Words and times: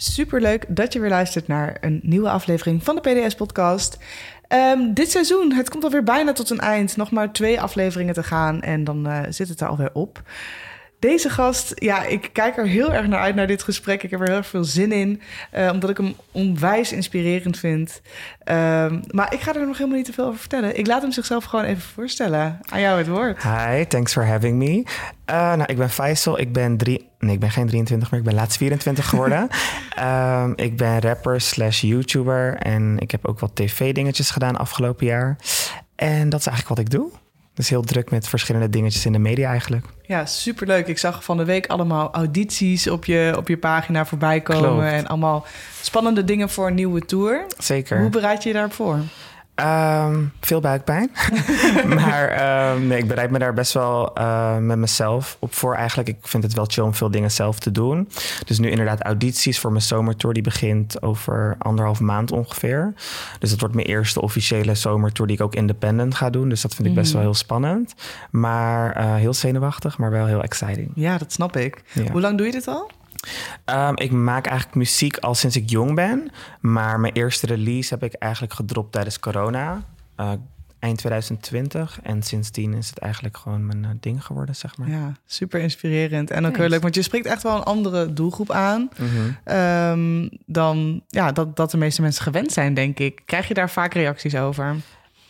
Superleuk 0.00 0.64
dat 0.68 0.92
je 0.92 1.00
weer 1.00 1.10
luistert 1.10 1.46
naar 1.46 1.76
een 1.80 2.00
nieuwe 2.02 2.30
aflevering 2.30 2.84
van 2.84 2.94
de 2.94 3.00
PDS-podcast. 3.00 3.98
Ehm, 4.48 4.92
dit 4.92 5.10
seizoen, 5.10 5.52
het 5.52 5.70
komt 5.70 5.84
alweer 5.84 6.02
bijna 6.02 6.32
tot 6.32 6.50
een 6.50 6.60
eind. 6.60 6.96
Nog 6.96 7.10
maar 7.10 7.32
twee 7.32 7.60
afleveringen 7.60 8.14
te 8.14 8.22
gaan 8.22 8.60
en 8.62 8.84
dan 8.84 9.08
uh, 9.08 9.20
zit 9.28 9.48
het 9.48 9.60
er 9.60 9.68
alweer 9.68 9.90
op. 9.92 10.22
Deze 10.98 11.30
gast, 11.30 11.72
ja, 11.74 12.04
ik 12.04 12.30
kijk 12.32 12.56
er 12.56 12.66
heel 12.66 12.92
erg 12.92 13.06
naar 13.06 13.20
uit 13.20 13.34
naar 13.34 13.46
dit 13.46 13.62
gesprek. 13.62 14.02
Ik 14.02 14.10
heb 14.10 14.20
er 14.20 14.26
heel 14.26 14.36
erg 14.36 14.46
veel 14.46 14.64
zin 14.64 14.92
in, 14.92 15.20
uh, 15.54 15.70
omdat 15.72 15.90
ik 15.90 15.96
hem 15.96 16.14
onwijs 16.32 16.92
inspirerend 16.92 17.58
vind. 17.58 18.00
Uh, 18.44 18.54
maar 19.10 19.32
ik 19.32 19.40
ga 19.40 19.54
er 19.54 19.66
nog 19.66 19.76
helemaal 19.76 19.96
niet 19.96 20.06
te 20.06 20.12
veel 20.12 20.26
over 20.26 20.38
vertellen. 20.38 20.78
Ik 20.78 20.86
laat 20.86 21.02
hem 21.02 21.12
zichzelf 21.12 21.44
gewoon 21.44 21.64
even 21.64 21.82
voorstellen. 21.82 22.58
Aan 22.64 22.80
jou 22.80 22.98
het 22.98 23.08
woord. 23.08 23.42
Hi, 23.42 23.84
thanks 23.84 24.12
for 24.12 24.26
having 24.26 24.58
me. 24.58 24.82
Uh, 25.30 25.54
nou, 25.54 25.64
ik 25.66 25.76
ben 25.76 25.90
Faisal. 25.90 26.38
Ik 26.38 26.52
ben 26.52 26.76
drie... 26.76 27.08
Nee, 27.18 27.34
ik 27.34 27.40
ben 27.40 27.50
geen 27.50 27.66
23, 27.66 28.10
maar 28.10 28.18
ik 28.20 28.26
ben 28.26 28.34
laatst 28.34 28.56
24 28.56 29.08
geworden. 29.08 29.48
um, 30.02 30.52
ik 30.66 30.76
ben 30.76 31.00
rapper 31.00 31.40
slash 31.40 31.80
YouTuber. 31.80 32.56
En 32.56 32.98
ik 32.98 33.10
heb 33.10 33.26
ook 33.26 33.40
wat 33.40 33.56
tv-dingetjes 33.56 34.30
gedaan 34.30 34.56
afgelopen 34.56 35.06
jaar. 35.06 35.36
En 35.96 36.28
dat 36.28 36.40
is 36.40 36.46
eigenlijk 36.46 36.68
wat 36.68 36.78
ik 36.78 36.90
doe. 36.90 37.10
Dus 37.58 37.68
heel 37.68 37.82
druk 37.82 38.10
met 38.10 38.28
verschillende 38.28 38.68
dingetjes 38.68 39.06
in 39.06 39.12
de 39.12 39.18
media 39.18 39.50
eigenlijk. 39.50 39.86
Ja, 40.02 40.26
superleuk. 40.26 40.86
Ik 40.86 40.98
zag 40.98 41.24
van 41.24 41.36
de 41.36 41.44
week 41.44 41.66
allemaal 41.66 42.12
audities 42.12 42.88
op 42.88 43.04
je, 43.04 43.34
op 43.36 43.48
je 43.48 43.58
pagina 43.58 44.06
voorbij 44.06 44.40
komen. 44.40 44.62
Klopt. 44.62 44.92
En 44.92 45.06
allemaal 45.06 45.46
spannende 45.82 46.24
dingen 46.24 46.48
voor 46.48 46.66
een 46.66 46.74
nieuwe 46.74 47.00
tour. 47.00 47.46
Zeker. 47.58 48.00
Hoe 48.00 48.10
bereid 48.10 48.42
je 48.42 48.48
je 48.48 48.54
daarop 48.54 48.72
voor? 48.72 48.98
Um, 49.60 50.32
veel 50.40 50.60
buikpijn. 50.60 51.10
maar 51.98 52.72
um, 52.74 52.86
nee, 52.86 52.98
ik 52.98 53.08
bereid 53.08 53.30
me 53.30 53.38
daar 53.38 53.54
best 53.54 53.72
wel 53.72 54.18
uh, 54.18 54.56
met 54.56 54.78
mezelf 54.78 55.36
op 55.38 55.54
voor 55.54 55.74
eigenlijk. 55.74 56.08
Ik 56.08 56.16
vind 56.20 56.42
het 56.42 56.54
wel 56.54 56.64
chill 56.68 56.84
om 56.84 56.94
veel 56.94 57.10
dingen 57.10 57.30
zelf 57.30 57.58
te 57.58 57.70
doen. 57.70 58.08
Dus 58.44 58.58
nu 58.58 58.70
inderdaad 58.70 59.02
audities 59.02 59.58
voor 59.58 59.70
mijn 59.70 59.82
zomertour. 59.82 60.34
Die 60.34 60.42
begint 60.42 61.02
over 61.02 61.56
anderhalf 61.58 62.00
maand 62.00 62.32
ongeveer. 62.32 62.94
Dus 63.38 63.50
dat 63.50 63.60
wordt 63.60 63.74
mijn 63.74 63.86
eerste 63.86 64.20
officiële 64.20 64.74
zomertour 64.74 65.26
die 65.26 65.36
ik 65.36 65.42
ook 65.42 65.54
independent 65.54 66.14
ga 66.14 66.30
doen. 66.30 66.48
Dus 66.48 66.60
dat 66.60 66.74
vind 66.74 66.88
ik 66.88 66.94
best 66.94 67.12
wel 67.12 67.22
heel 67.22 67.34
spannend. 67.34 67.94
Maar 68.30 68.96
uh, 68.96 69.14
heel 69.14 69.34
zenuwachtig, 69.34 69.98
maar 69.98 70.10
wel 70.10 70.26
heel 70.26 70.42
exciting. 70.42 70.90
Ja, 70.94 71.18
dat 71.18 71.32
snap 71.32 71.56
ik. 71.56 71.82
Ja. 71.92 72.10
Hoe 72.10 72.20
lang 72.20 72.36
doe 72.36 72.46
je 72.46 72.52
dit 72.52 72.68
al? 72.68 72.90
Um, 73.66 73.96
ik 73.96 74.10
maak 74.10 74.46
eigenlijk 74.46 74.76
muziek 74.76 75.16
al 75.16 75.34
sinds 75.34 75.56
ik 75.56 75.70
jong 75.70 75.94
ben. 75.94 76.30
Maar 76.60 77.00
mijn 77.00 77.12
eerste 77.12 77.46
release 77.46 77.94
heb 77.94 78.02
ik 78.02 78.12
eigenlijk 78.12 78.52
gedropt 78.52 78.92
tijdens 78.92 79.18
corona. 79.18 79.82
Uh, 80.16 80.32
eind 80.78 80.98
2020. 80.98 81.98
En 82.02 82.22
sindsdien 82.22 82.74
is 82.74 82.88
het 82.88 82.98
eigenlijk 82.98 83.36
gewoon 83.36 83.66
mijn 83.66 83.82
uh, 83.82 83.88
ding 84.00 84.24
geworden, 84.24 84.56
zeg 84.56 84.76
maar. 84.76 84.90
Ja, 84.90 85.12
super 85.26 85.60
inspirerend. 85.60 86.30
En 86.30 86.46
ook 86.46 86.56
heel 86.56 86.68
leuk, 86.68 86.82
want 86.82 86.94
je 86.94 87.02
spreekt 87.02 87.26
echt 87.26 87.42
wel 87.42 87.56
een 87.56 87.62
andere 87.62 88.12
doelgroep 88.12 88.50
aan... 88.50 88.90
Mm 88.98 89.08
-hmm. 89.08 89.56
um, 89.56 90.30
dan 90.46 91.02
ja, 91.08 91.32
dat, 91.32 91.56
dat 91.56 91.70
de 91.70 91.76
meeste 91.76 92.02
mensen 92.02 92.22
gewend 92.22 92.52
zijn, 92.52 92.74
denk 92.74 92.98
ik. 92.98 93.22
Krijg 93.24 93.48
je 93.48 93.54
daar 93.54 93.70
vaak 93.70 93.94
reacties 93.94 94.36
over? 94.36 94.76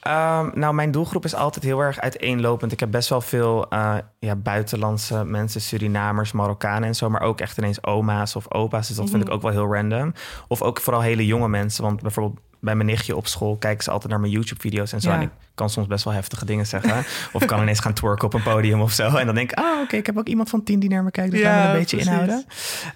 Um, 0.09 0.51
nou, 0.55 0.75
mijn 0.75 0.91
doelgroep 0.91 1.25
is 1.25 1.35
altijd 1.35 1.65
heel 1.65 1.81
erg 1.81 2.01
uiteenlopend. 2.01 2.73
Ik 2.73 2.81
heb 2.81 2.91
best 2.91 3.09
wel 3.09 3.21
veel 3.21 3.67
uh, 3.73 3.97
ja, 4.19 4.37
buitenlandse 4.37 5.25
mensen, 5.25 5.61
Surinamers, 5.61 6.33
Marokkanen 6.33 6.89
en 6.89 6.95
zo, 6.95 7.11
maar 7.11 7.21
ook 7.21 7.41
echt 7.41 7.59
ineens 7.59 7.83
oma's 7.83 8.37
of 8.37 8.53
opa's. 8.53 8.87
Dus 8.87 8.97
dat 8.97 9.05
mm 9.05 9.11
-hmm. 9.11 9.21
vind 9.21 9.29
ik 9.29 9.35
ook 9.35 9.43
wel 9.43 9.51
heel 9.51 9.75
random. 9.75 10.13
Of 10.49 10.63
ook 10.63 10.81
vooral 10.81 11.03
hele 11.03 11.27
jonge 11.27 11.49
mensen. 11.49 11.83
Want 11.83 12.03
bijvoorbeeld 12.03 12.41
bij 12.61 12.75
mijn 12.75 12.89
nichtje 12.89 13.17
op 13.17 13.27
school 13.27 13.57
kijken 13.57 13.85
ze 13.85 13.91
altijd 13.91 14.11
naar 14.11 14.21
mijn 14.21 14.33
YouTube-video's 14.33 14.93
en 14.93 15.01
zo. 15.01 15.11
Ja. 15.11 15.17
En 15.17 15.23
ik 15.23 15.31
kan 15.55 15.71
soms 15.71 15.87
best 15.87 16.05
wel 16.05 16.15
heftige 16.15 16.45
dingen 16.45 16.67
zeggen. 16.67 17.05
of 17.33 17.45
kan 17.45 17.61
ineens 17.63 17.81
gaan 17.81 17.93
twerken 17.93 18.25
op 18.25 18.35
een 18.35 18.43
podium 18.43 18.81
of 18.81 18.93
zo. 18.93 19.17
En 19.17 19.27
dan 19.27 19.35
denk 19.35 19.51
ik, 19.51 19.59
ah, 19.59 19.73
oké, 19.73 19.83
okay, 19.83 19.99
ik 19.99 20.07
heb 20.07 20.19
ook 20.19 20.27
iemand 20.27 20.51
van 20.51 20.63
tien 20.63 20.79
die 20.79 20.91
naar 20.91 21.05
me 21.05 21.11
kijkt. 21.11 21.31
Dus 21.31 21.41
ja, 21.41 21.53
gaan 21.53 21.63
we 21.63 21.69
een 21.69 21.79
beetje 21.79 21.97
precies. 21.97 22.13
inhouden. 22.13 22.45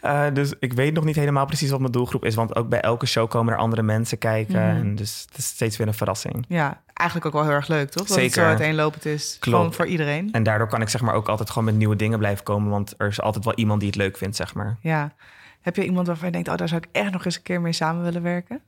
Uh, 0.05 0.35
dus 0.35 0.53
ik 0.61 0.73
weet 0.73 0.95
nog 0.95 1.05
niet 1.05 1.17
helemaal 1.17 1.47
precies 1.47 1.71
wat 1.71 1.81
mijn 1.81 1.93
doelgroep 1.93 2.25
is. 2.25 2.35
Want 2.35 2.57
ook 2.57 2.69
bij 2.69 2.81
elke 2.81 3.07
show 3.07 3.29
komen 3.29 3.53
er 3.53 3.59
andere 3.59 3.83
mensen 3.83 4.19
kijken. 4.19 4.75
Mm. 4.75 4.81
En 4.81 4.95
dus 4.95 5.25
het 5.29 5.39
is 5.39 5.47
steeds 5.47 5.77
weer 5.77 5.87
een 5.87 5.95
verrassing. 5.95 6.45
Ja, 6.49 6.81
eigenlijk 6.95 7.27
ook 7.27 7.33
wel 7.33 7.51
heel 7.51 7.59
erg 7.59 7.69
leuk, 7.69 7.91
toch? 7.91 8.07
Dat 8.07 8.17
Zeker. 8.17 8.25
het 8.25 8.35
zo 8.35 8.41
uiteenlopend 8.41 9.05
is. 9.05 9.37
Klopt. 9.41 9.77
Voor 9.77 9.87
iedereen. 9.87 10.33
En 10.33 10.43
daardoor 10.43 10.69
kan 10.69 10.81
ik 10.81 10.89
zeg 10.89 11.01
maar 11.01 11.15
ook 11.15 11.29
altijd 11.29 11.49
gewoon 11.51 11.65
met 11.65 11.77
nieuwe 11.77 11.97
dingen 11.97 12.19
blijven 12.19 12.45
komen. 12.45 12.71
Want 12.71 12.95
er 12.97 13.09
is 13.09 13.21
altijd 13.21 13.45
wel 13.45 13.55
iemand 13.55 13.81
die 13.81 13.89
het 13.89 13.99
leuk 13.99 14.17
vindt, 14.17 14.37
zeg 14.37 14.55
maar. 14.55 14.77
Ja. 14.81 15.13
Heb 15.61 15.77
je 15.77 15.85
iemand 15.85 16.07
waarvan 16.07 16.27
je 16.27 16.33
denkt, 16.33 16.49
oh, 16.49 16.57
daar 16.57 16.69
zou 16.69 16.81
ik 16.81 16.89
echt 16.93 17.13
nog 17.13 17.25
eens 17.25 17.37
een 17.37 17.43
keer 17.43 17.61
mee 17.61 17.73
samen 17.73 18.03
willen 18.03 18.23
werken? 18.23 18.61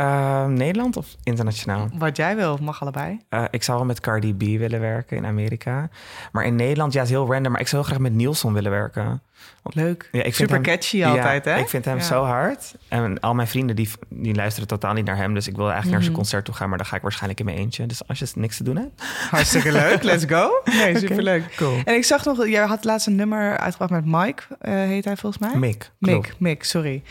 Uh, 0.00 0.46
Nederland 0.46 0.96
of 0.96 1.06
internationaal? 1.22 1.88
Wat 1.94 2.16
jij 2.16 2.36
wil, 2.36 2.58
mag 2.62 2.82
allebei. 2.82 3.20
Uh, 3.30 3.44
ik 3.50 3.62
zou 3.62 3.78
wel 3.78 3.86
met 3.86 4.00
Cardi 4.00 4.34
B 4.34 4.40
willen 4.40 4.80
werken 4.80 5.16
in 5.16 5.26
Amerika. 5.26 5.88
Maar 6.32 6.44
in 6.44 6.54
Nederland, 6.54 6.92
ja, 6.92 7.02
is 7.02 7.10
heel 7.10 7.32
random. 7.32 7.52
Maar 7.52 7.60
ik 7.60 7.68
zou 7.68 7.82
heel 7.82 7.90
graag 7.90 8.02
met 8.02 8.12
Nielsen 8.12 8.52
willen 8.52 8.70
werken. 8.70 9.22
Want, 9.62 9.74
Leuk. 9.74 10.08
Ja, 10.12 10.22
ik 10.22 10.34
Super 10.34 10.54
hem, 10.54 10.62
catchy 10.62 11.04
altijd, 11.04 11.44
ja, 11.44 11.50
hè? 11.50 11.58
Ik 11.58 11.68
vind 11.68 11.84
hem 11.84 11.96
ja. 11.96 12.02
zo 12.02 12.22
hard. 12.22 12.74
En 12.88 13.20
al 13.20 13.34
mijn 13.34 13.48
vrienden, 13.48 13.76
die, 13.76 13.90
die 14.08 14.34
luisteren 14.34 14.68
totaal 14.68 14.92
niet 14.92 15.04
naar 15.04 15.16
hem. 15.16 15.34
Dus 15.34 15.48
ik 15.48 15.56
wil 15.56 15.70
eigenlijk 15.70 15.84
mm 15.84 15.90
-hmm. 15.90 15.92
naar 15.92 16.02
zijn 16.02 16.16
concert 16.16 16.44
toe 16.44 16.54
gaan. 16.54 16.68
Maar 16.68 16.78
dan 16.78 16.86
ga 16.86 16.96
ik 16.96 17.02
waarschijnlijk 17.02 17.40
in 17.40 17.46
mijn 17.46 17.58
eentje. 17.58 17.86
Dus 17.86 18.08
als 18.08 18.18
je 18.18 18.26
niks 18.34 18.56
te 18.56 18.62
doen 18.62 18.76
hebt. 18.76 19.02
Hartstikke 19.30 19.72
leuk. 19.72 20.02
Let's 20.02 20.24
go. 20.24 20.50
Nee, 20.78 20.98
superleuk. 20.98 21.42
Okay, 21.42 21.56
cool. 21.56 21.80
En 21.84 21.94
ik 21.94 22.04
zag 22.04 22.24
nog, 22.24 22.46
jij 22.46 22.66
had 22.66 22.84
laatst 22.84 23.06
een 23.06 23.16
nummer 23.16 23.56
uitgebracht 23.56 23.92
met 23.92 24.04
Mike. 24.04 24.42
Uh, 24.50 24.74
heet 24.74 25.04
hij 25.04 25.16
volgens 25.16 25.42
mij? 25.42 25.58
Mick. 25.58 25.90
Mick, 25.98 26.34
Mick, 26.38 26.64
sorry 26.64 27.02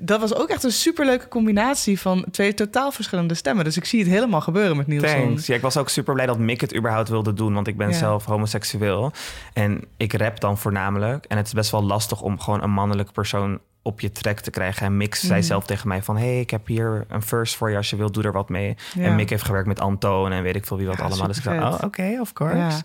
dat 0.00 0.20
was 0.20 0.34
ook 0.34 0.48
echt 0.48 0.62
een 0.62 0.72
superleuke 0.72 1.28
combinatie 1.28 2.00
van 2.00 2.24
twee 2.30 2.54
totaal 2.54 2.92
verschillende 2.92 3.34
stemmen. 3.34 3.64
Dus 3.64 3.76
ik 3.76 3.84
zie 3.84 4.00
het 4.00 4.08
helemaal 4.08 4.40
gebeuren 4.40 4.76
met 4.76 4.86
Nielsen. 4.86 5.22
Thanks. 5.22 5.46
Ja, 5.46 5.54
ik 5.54 5.60
was 5.60 5.76
ook 5.76 5.88
super 5.88 6.14
blij 6.14 6.26
dat 6.26 6.38
Mick 6.38 6.60
het 6.60 6.76
überhaupt 6.76 7.08
wilde 7.08 7.32
doen, 7.32 7.54
want 7.54 7.66
ik 7.66 7.76
ben 7.76 7.88
ja. 7.88 7.96
zelf 7.96 8.24
homoseksueel. 8.24 9.12
En 9.52 9.84
ik 9.96 10.12
rap 10.12 10.40
dan 10.40 10.58
voornamelijk. 10.58 11.24
En 11.24 11.36
het 11.36 11.46
is 11.46 11.52
best 11.52 11.70
wel 11.70 11.82
lastig 11.82 12.22
om 12.22 12.40
gewoon 12.40 12.62
een 12.62 12.70
mannelijke 12.70 13.12
persoon 13.12 13.58
op 13.82 14.00
je 14.00 14.12
track 14.12 14.40
te 14.40 14.50
krijgen. 14.50 14.86
En 14.86 14.96
Mick 14.96 15.14
zei 15.14 15.40
mm. 15.40 15.46
zelf 15.46 15.64
tegen 15.64 15.88
mij 15.88 16.02
van... 16.02 16.16
hey, 16.16 16.40
ik 16.40 16.50
heb 16.50 16.66
hier 16.66 17.04
een 17.08 17.22
verse 17.22 17.56
voor 17.56 17.70
je. 17.70 17.76
Als 17.76 17.90
je 17.90 17.96
wilt, 17.96 18.14
doe 18.14 18.24
er 18.24 18.32
wat 18.32 18.48
mee. 18.48 18.76
Ja. 18.94 19.02
En 19.02 19.14
Mick 19.14 19.30
heeft 19.30 19.44
gewerkt 19.44 19.68
met 19.68 19.80
Antoon 19.80 20.32
en 20.32 20.42
weet 20.42 20.56
ik 20.56 20.66
veel 20.66 20.76
wie 20.76 20.86
wat 20.86 20.96
ja, 20.96 21.04
allemaal. 21.04 21.26
Dus 21.26 21.38
ik 21.38 21.44
dacht, 21.44 21.58
oh, 21.58 21.74
oké, 21.74 21.84
okay, 21.84 22.18
of 22.18 22.32
course. 22.32 22.56
Ja. 22.56 22.82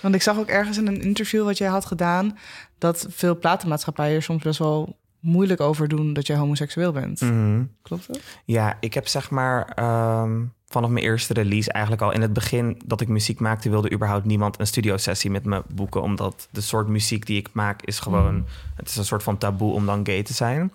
Want 0.00 0.14
ik 0.14 0.22
zag 0.22 0.38
ook 0.38 0.48
ergens 0.48 0.78
in 0.78 0.86
een 0.86 1.02
interview 1.02 1.44
wat 1.44 1.58
jij 1.58 1.68
had 1.68 1.86
gedaan... 1.86 2.38
dat 2.78 3.06
veel 3.08 3.38
platenmaatschappijen 3.38 4.16
er 4.16 4.22
soms 4.22 4.42
best 4.42 4.58
wel 4.58 4.96
moeilijk 5.20 5.60
over 5.60 5.88
doen 5.88 6.12
dat 6.12 6.26
jij 6.26 6.36
homoseksueel 6.36 6.92
bent. 6.92 7.20
Mm 7.20 7.28
-hmm. 7.28 7.70
Klopt 7.82 8.06
dat? 8.06 8.20
Ja, 8.44 8.76
ik 8.80 8.94
heb 8.94 9.08
zeg 9.08 9.30
maar 9.30 9.78
um, 10.22 10.52
vanaf 10.66 10.90
mijn 10.90 11.04
eerste 11.04 11.32
release 11.32 11.72
eigenlijk 11.72 12.02
al 12.02 12.12
in 12.12 12.20
het 12.20 12.32
begin 12.32 12.80
dat 12.84 13.00
ik 13.00 13.08
muziek 13.08 13.40
maakte, 13.40 13.70
wilde 13.70 13.92
überhaupt 13.92 14.24
niemand 14.24 14.60
een 14.60 14.66
studiosessie 14.66 15.30
met 15.30 15.44
me 15.44 15.62
boeken, 15.74 16.02
omdat 16.02 16.48
de 16.50 16.60
soort 16.60 16.88
muziek 16.88 17.26
die 17.26 17.38
ik 17.38 17.48
maak 17.52 17.82
is 17.82 17.98
gewoon, 17.98 18.34
mm. 18.34 18.44
het 18.74 18.88
is 18.88 18.96
een 18.96 19.04
soort 19.04 19.22
van 19.22 19.38
taboe 19.38 19.72
om 19.72 19.86
dan 19.86 20.06
gay 20.06 20.22
te 20.22 20.32
zijn. 20.32 20.72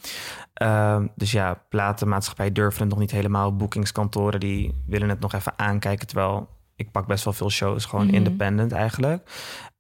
Um, 0.62 1.10
dus 1.16 1.32
ja, 1.32 1.62
platenmaatschappij 1.70 2.52
durven 2.52 2.82
het 2.82 2.90
nog 2.90 3.00
niet 3.00 3.12
helemaal. 3.12 3.56
Boekingskantoren 3.56 4.40
die 4.40 4.76
willen 4.88 5.10
het 5.10 5.20
nog 5.20 5.34
even 5.34 5.54
aankijken, 5.60 6.08
terwijl 6.08 6.48
ik 6.76 6.92
pak 6.92 7.08
best 7.08 7.24
wel 7.24 7.34
veel 7.34 7.50
shows 7.50 7.86
gewoon 7.86 8.06
mm 8.06 8.12
-hmm. 8.12 8.18
independent 8.18 8.72
eigenlijk. 8.72 9.30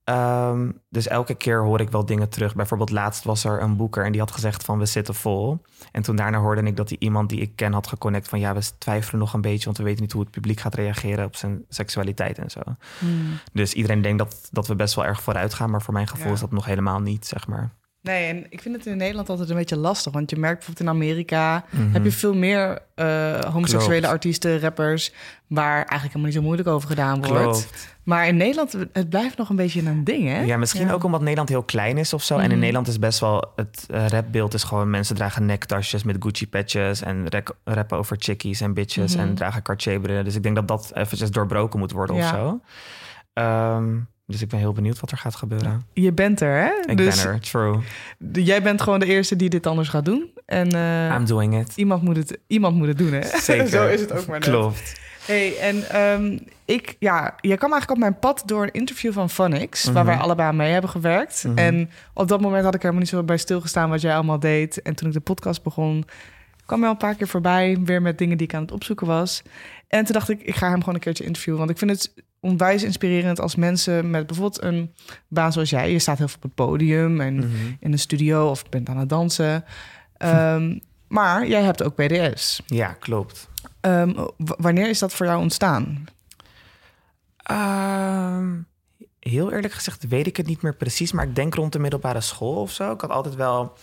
Um, 0.09 0.81
dus 0.89 1.07
elke 1.07 1.33
keer 1.33 1.63
hoor 1.63 1.79
ik 1.79 1.89
wel 1.89 2.05
dingen 2.05 2.29
terug. 2.29 2.55
Bijvoorbeeld 2.55 2.91
laatst 2.91 3.23
was 3.23 3.43
er 3.43 3.61
een 3.61 3.75
boeker 3.75 4.05
en 4.05 4.11
die 4.11 4.21
had 4.21 4.31
gezegd 4.31 4.63
van 4.63 4.79
we 4.79 4.85
zitten 4.85 5.15
vol. 5.15 5.61
En 5.91 6.01
toen 6.01 6.15
daarna 6.15 6.39
hoorde 6.39 6.61
ik 6.61 6.75
dat 6.75 6.87
die 6.87 6.99
iemand 6.99 7.29
die 7.29 7.39
ik 7.39 7.55
ken 7.55 7.73
had 7.73 7.87
geconnect 7.87 8.27
van 8.27 8.39
ja, 8.39 8.53
we 8.53 8.69
twijfelen 8.77 9.19
nog 9.19 9.33
een 9.33 9.41
beetje, 9.41 9.65
want 9.65 9.77
we 9.77 9.83
weten 9.83 10.01
niet 10.01 10.11
hoe 10.11 10.21
het 10.21 10.31
publiek 10.31 10.59
gaat 10.59 10.75
reageren 10.75 11.25
op 11.25 11.35
zijn 11.35 11.65
seksualiteit 11.69 12.37
en 12.37 12.49
zo. 12.49 12.61
Hmm. 12.99 13.39
Dus 13.53 13.73
iedereen 13.73 14.01
denkt 14.01 14.17
dat, 14.17 14.49
dat 14.51 14.67
we 14.67 14.75
best 14.75 14.95
wel 14.95 15.05
erg 15.05 15.21
vooruit 15.21 15.53
gaan, 15.53 15.69
maar 15.69 15.81
voor 15.81 15.93
mijn 15.93 16.07
gevoel 16.07 16.27
ja. 16.27 16.33
is 16.33 16.39
dat 16.39 16.51
nog 16.51 16.65
helemaal 16.65 16.99
niet, 16.99 17.27
zeg 17.27 17.47
maar. 17.47 17.73
Nee, 18.05 18.27
en 18.27 18.45
ik 18.49 18.61
vind 18.61 18.75
het 18.75 18.85
in 18.85 18.97
Nederland 18.97 19.29
altijd 19.29 19.49
een 19.49 19.55
beetje 19.55 19.77
lastig. 19.77 20.13
Want 20.13 20.29
je 20.29 20.37
merkt 20.37 20.57
bijvoorbeeld 20.57 20.87
in 20.87 20.95
Amerika... 20.95 21.65
Mm 21.69 21.79
-hmm. 21.79 21.93
heb 21.93 22.03
je 22.03 22.11
veel 22.11 22.33
meer 22.33 22.79
uh, 22.95 23.39
homoseksuele 23.39 23.99
Klopt. 23.99 24.13
artiesten, 24.13 24.59
rappers... 24.59 25.13
waar 25.47 25.75
eigenlijk 25.75 26.03
helemaal 26.03 26.25
niet 26.25 26.33
zo 26.33 26.41
moeilijk 26.41 26.67
over 26.67 26.89
gedaan 26.89 27.25
wordt. 27.25 27.41
Klopt. 27.41 27.93
Maar 28.03 28.27
in 28.27 28.37
Nederland, 28.37 28.75
het 28.91 29.09
blijft 29.09 29.37
nog 29.37 29.49
een 29.49 29.55
beetje 29.55 29.81
een 29.81 30.03
ding, 30.03 30.27
hè? 30.27 30.41
Ja, 30.41 30.57
misschien 30.57 30.87
ja. 30.87 30.93
ook 30.93 31.03
omdat 31.03 31.21
Nederland 31.21 31.49
heel 31.49 31.63
klein 31.63 31.97
is 31.97 32.13
of 32.13 32.23
zo. 32.23 32.35
Mm. 32.35 32.43
En 32.43 32.51
in 32.51 32.59
Nederland 32.59 32.87
is 32.87 32.99
best 32.99 33.19
wel... 33.19 33.51
Het 33.55 33.85
uh, 33.91 34.07
rapbeeld 34.07 34.53
is 34.53 34.63
gewoon... 34.63 34.89
mensen 34.89 35.15
dragen 35.15 35.45
nektasjes 35.45 36.03
met 36.03 36.15
Gucci-petjes... 36.19 37.01
en 37.01 37.25
rappen 37.63 37.97
over 37.97 38.15
chickies 38.19 38.61
en 38.61 38.73
bitches... 38.73 39.13
Mm 39.13 39.19
-hmm. 39.19 39.29
en 39.29 39.35
dragen 39.35 39.61
Cartier-brillen. 39.61 40.23
Dus 40.23 40.35
ik 40.35 40.43
denk 40.43 40.55
dat 40.55 40.67
dat 40.67 40.91
eventjes 40.93 41.31
doorbroken 41.31 41.79
moet 41.79 41.91
worden 41.91 42.15
ja. 42.15 42.23
of 42.23 42.29
zo. 42.29 42.61
Um, 43.41 44.07
dus 44.27 44.41
ik 44.41 44.49
ben 44.49 44.59
heel 44.59 44.73
benieuwd 44.73 44.99
wat 44.99 45.11
er 45.11 45.17
gaat 45.17 45.35
gebeuren. 45.35 45.85
Je 45.93 46.11
bent 46.11 46.41
er, 46.41 46.63
hè? 46.63 46.91
Ik 46.91 46.97
dus 46.97 47.23
ben 47.23 47.33
er, 47.33 47.39
true. 47.39 47.79
Jij 48.31 48.61
bent 48.61 48.81
gewoon 48.81 48.99
de 48.99 49.05
eerste 49.05 49.35
die 49.35 49.49
dit 49.49 49.67
anders 49.67 49.89
gaat 49.89 50.05
doen. 50.05 50.29
En, 50.45 50.75
uh, 50.75 51.15
I'm 51.15 51.25
doing 51.25 51.59
it. 51.59 51.73
Iemand 51.75 52.03
moet 52.03 52.17
het, 52.17 52.37
iemand 52.47 52.75
moet 52.75 52.87
het 52.87 52.97
doen, 52.97 53.11
hè? 53.11 53.21
Zeker. 53.39 53.67
Zo 53.67 53.87
is 53.87 54.01
het 54.01 54.11
ook 54.11 54.25
maar 54.25 54.39
net. 54.39 54.49
Klopt. 54.49 55.03
Hey, 55.25 55.57
en 55.57 56.01
um, 56.01 56.39
ik, 56.65 56.95
ja, 56.99 57.35
je 57.41 57.57
kwam 57.57 57.71
eigenlijk 57.71 57.91
op 57.91 57.97
mijn 57.97 58.19
pad 58.19 58.43
door 58.45 58.63
een 58.63 58.71
interview 58.71 59.13
van 59.13 59.29
Phonics, 59.29 59.79
mm 59.79 59.85
-hmm. 59.85 59.93
waar 59.93 60.05
wij 60.15 60.23
allebei 60.23 60.49
aan 60.49 60.55
mee 60.55 60.71
hebben 60.71 60.89
gewerkt. 60.89 61.43
Mm 61.43 61.49
-hmm. 61.49 61.57
En 61.57 61.89
op 62.13 62.27
dat 62.27 62.41
moment 62.41 62.63
had 62.63 62.75
ik 62.75 62.81
helemaal 62.81 63.01
niet 63.01 63.11
zo 63.11 63.23
bij 63.23 63.37
stilgestaan 63.37 63.89
wat 63.89 64.01
jij 64.01 64.13
allemaal 64.13 64.39
deed. 64.39 64.81
En 64.81 64.95
toen 64.95 65.07
ik 65.07 65.13
de 65.13 65.19
podcast 65.19 65.63
begon, 65.63 66.05
kwam 66.65 66.83
al 66.83 66.89
een 66.89 66.97
paar 66.97 67.15
keer 67.15 67.27
voorbij, 67.27 67.77
weer 67.83 68.01
met 68.01 68.17
dingen 68.17 68.37
die 68.37 68.47
ik 68.47 68.53
aan 68.53 68.61
het 68.61 68.71
opzoeken 68.71 69.07
was. 69.07 69.41
En 69.87 70.03
toen 70.03 70.13
dacht 70.13 70.29
ik, 70.29 70.41
ik 70.41 70.55
ga 70.55 70.69
hem 70.69 70.79
gewoon 70.79 70.95
een 70.95 71.01
keertje 71.01 71.23
interviewen, 71.23 71.59
want 71.59 71.71
ik 71.71 71.77
vind 71.77 71.91
het 71.91 72.13
onwijs 72.39 72.83
inspirerend 72.83 73.39
als 73.39 73.55
mensen 73.55 74.09
met 74.09 74.27
bijvoorbeeld 74.27 74.63
een 74.63 74.93
baan 75.27 75.53
zoals 75.53 75.69
jij. 75.69 75.91
Je 75.91 75.99
staat 75.99 76.17
heel 76.17 76.27
veel 76.27 76.37
op 76.37 76.43
het 76.43 76.55
podium 76.55 77.21
en 77.21 77.33
mm 77.33 77.41
-hmm. 77.41 77.77
in 77.79 77.91
een 77.91 77.99
studio 77.99 78.49
of 78.49 78.69
bent 78.69 78.89
aan 78.89 78.97
het 78.97 79.09
dansen. 79.09 79.65
Ehm, 80.17 80.79
maar 81.07 81.47
jij 81.47 81.61
hebt 81.61 81.83
ook 81.83 81.95
PDS. 81.95 82.61
Ja, 82.65 82.95
klopt. 82.99 83.49
Ehm, 83.81 84.25
wanneer 84.37 84.89
is 84.89 84.99
dat 84.99 85.13
voor 85.13 85.25
jou 85.25 85.41
ontstaan? 85.41 86.05
Ehm, 87.37 88.53
heel 89.29 89.51
eerlijk 89.51 89.73
gezegd 89.73 90.07
weet 90.07 90.27
ik 90.27 90.37
het 90.37 90.47
niet 90.47 90.61
meer 90.61 90.75
precies, 90.75 91.11
maar 91.11 91.25
ik 91.25 91.35
denk 91.35 91.53
rond 91.53 91.73
de 91.73 91.79
middelbare 91.79 92.21
school 92.21 92.61
of 92.61 92.71
zo. 92.71 92.91
Ik 92.91 93.01
had 93.01 93.09
altijd 93.09 93.35
wel 93.35 93.73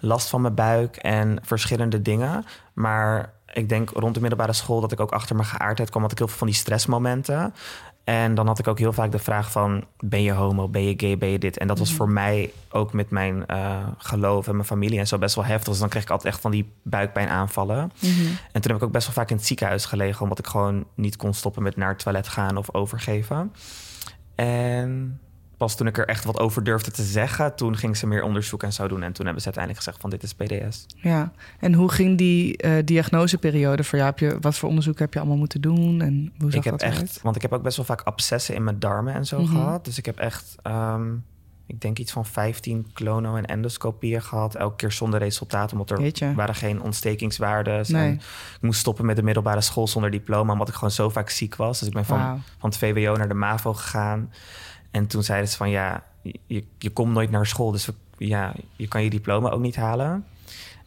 last 0.00 0.28
van 0.28 0.40
mijn 0.40 0.54
buik 0.54 0.96
en 0.96 1.38
verschillende 1.42 2.02
dingen. 2.02 2.44
Maar 2.72 3.32
ik 3.52 3.68
denk 3.68 3.90
rond 3.90 4.14
de 4.14 4.20
middelbare 4.20 4.52
school 4.52 4.80
dat 4.80 4.92
ik 4.92 5.00
ook 5.00 5.12
achter 5.12 5.36
mijn 5.36 5.48
geaardheid 5.48 5.90
kwam, 5.90 6.02
had 6.02 6.12
ik 6.12 6.18
heel 6.18 6.28
veel 6.28 6.36
van 6.38 6.46
die 6.46 6.56
stressmomenten. 6.56 7.54
En 8.04 8.34
dan 8.34 8.46
had 8.46 8.58
ik 8.58 8.68
ook 8.68 8.78
heel 8.78 8.92
vaak 8.92 9.12
de 9.12 9.18
vraag 9.18 9.50
van, 9.50 9.84
ben 9.98 10.22
je 10.22 10.32
homo, 10.32 10.68
ben 10.68 10.82
je 10.82 10.94
gay, 10.96 11.18
ben 11.18 11.28
je 11.28 11.38
dit? 11.38 11.58
En 11.58 11.66
dat 11.66 11.78
was 11.78 11.92
voor 11.92 12.08
mij 12.08 12.52
ook 12.70 12.92
met 12.92 13.10
mijn 13.10 13.46
eh, 13.46 13.86
geloof 13.98 14.46
en 14.46 14.54
mijn 14.54 14.66
familie 14.66 14.98
en 14.98 15.06
zo 15.06 15.18
best 15.18 15.34
wel 15.34 15.44
heftig. 15.44 15.68
Dus 15.68 15.78
dan 15.78 15.88
kreeg 15.88 16.02
ik 16.02 16.10
altijd 16.10 16.32
echt 16.32 16.42
van 16.42 16.50
die 16.50 16.72
buikpijn 16.82 17.28
aanvallen. 17.28 17.92
En 18.52 18.60
toen 18.60 18.72
heb 18.72 18.76
ik 18.76 18.82
ook 18.82 18.92
best 18.92 19.06
wel 19.06 19.14
vaak 19.14 19.30
in 19.30 19.36
het 19.36 19.46
ziekenhuis 19.46 19.84
gelegen... 19.84 20.22
omdat 20.22 20.38
ik 20.38 20.46
gewoon 20.46 20.84
niet 20.94 21.16
kon 21.16 21.34
stoppen 21.34 21.62
met 21.62 21.76
naar 21.76 21.88
het 21.88 21.98
toilet 21.98 22.28
gaan 22.28 22.56
of 22.56 22.74
overgeven. 22.74 23.52
En 24.34 25.20
pas 25.56 25.76
toen 25.76 25.86
ik 25.86 25.98
er 25.98 26.06
echt 26.08 26.24
wat 26.24 26.38
over 26.38 26.64
durfde 26.64 26.90
te 26.90 27.02
zeggen... 27.02 27.54
toen 27.56 27.76
ging 27.76 27.96
ze 27.96 28.06
meer 28.06 28.22
onderzoek 28.22 28.62
en 28.62 28.72
zo 28.72 28.88
doen. 28.88 29.02
En 29.02 29.12
toen 29.12 29.24
hebben 29.24 29.42
ze 29.42 29.52
uiteindelijk 29.54 29.84
gezegd 29.84 30.00
van 30.00 30.10
dit 30.10 30.22
is 30.22 30.34
PDS. 30.34 30.86
Ja, 30.96 31.32
en 31.58 31.74
hoe 31.74 31.90
ging 31.90 32.18
die 32.18 32.56
eh, 32.56 32.72
diagnoseperiode 32.84 33.84
voor 33.84 33.98
jou? 33.98 34.10
Heb 34.10 34.18
je, 34.18 34.36
wat 34.40 34.56
voor 34.58 34.68
onderzoek 34.68 34.98
heb 34.98 35.12
je 35.12 35.18
allemaal 35.18 35.36
moeten 35.38 35.60
doen? 35.60 36.00
En 36.00 36.32
hoe 36.38 36.50
zag 36.50 36.58
ik 36.58 36.64
heb 36.64 36.78
dat 36.78 36.82
echt, 36.90 37.22
want 37.22 37.36
ik 37.36 37.42
heb 37.42 37.52
ook 37.52 37.62
best 37.62 37.76
wel 37.76 37.86
vaak 37.86 38.00
abscessen 38.00 38.54
in 38.54 38.64
mijn 38.64 38.78
darmen 38.78 39.14
en 39.14 39.26
zo 39.26 39.40
Mhm. 39.40 39.52
gehad. 39.52 39.84
Dus 39.84 39.98
ik 39.98 40.06
heb 40.06 40.18
echt, 40.18 40.54
ehm, 40.62 41.10
ik 41.72 41.80
denk 41.80 41.98
iets 41.98 42.12
van 42.12 42.26
15 42.26 42.90
klono- 42.92 43.36
en 43.36 43.44
endoscopieën 43.46 44.22
gehad. 44.22 44.54
Elke 44.54 44.76
keer 44.76 44.92
zonder 44.92 45.18
resultaat, 45.20 45.72
omdat 45.72 45.90
er 45.90 46.00
Jeetje. 46.00 46.34
waren 46.34 46.54
geen 46.54 46.82
ontstekingswaardes. 46.82 47.88
Nee. 47.88 48.08
En 48.08 48.14
ik 48.14 48.60
moest 48.60 48.80
stoppen 48.80 49.04
met 49.06 49.16
de 49.16 49.22
middelbare 49.22 49.60
school 49.60 49.88
zonder 49.88 50.10
diploma, 50.10 50.52
omdat 50.52 50.68
ik 50.68 50.74
gewoon 50.74 50.90
zo 50.90 51.08
vaak 51.08 51.30
ziek 51.30 51.56
was. 51.56 51.78
Dus 51.78 51.88
ik 51.88 51.94
ben 51.94 52.04
van, 52.04 52.42
van 52.58 52.68
het 52.70 52.78
VWO 52.78 53.16
naar 53.16 53.28
de 53.28 53.34
MAVO 53.34 53.72
gegaan. 53.74 54.32
En 54.90 55.06
toen 55.06 55.22
zeiden 55.22 55.48
ze 55.50 55.56
van, 55.56 55.70
ja, 55.70 56.04
je, 56.46 56.64
je 56.78 56.90
komt 56.90 57.12
nooit 57.12 57.30
naar 57.30 57.46
school, 57.46 57.70
dus 57.70 57.88
ja, 58.18 58.52
je 58.76 58.88
kan 58.88 59.02
je 59.02 59.10
diploma 59.10 59.50
ook 59.50 59.60
niet 59.60 59.76
halen. 59.76 60.24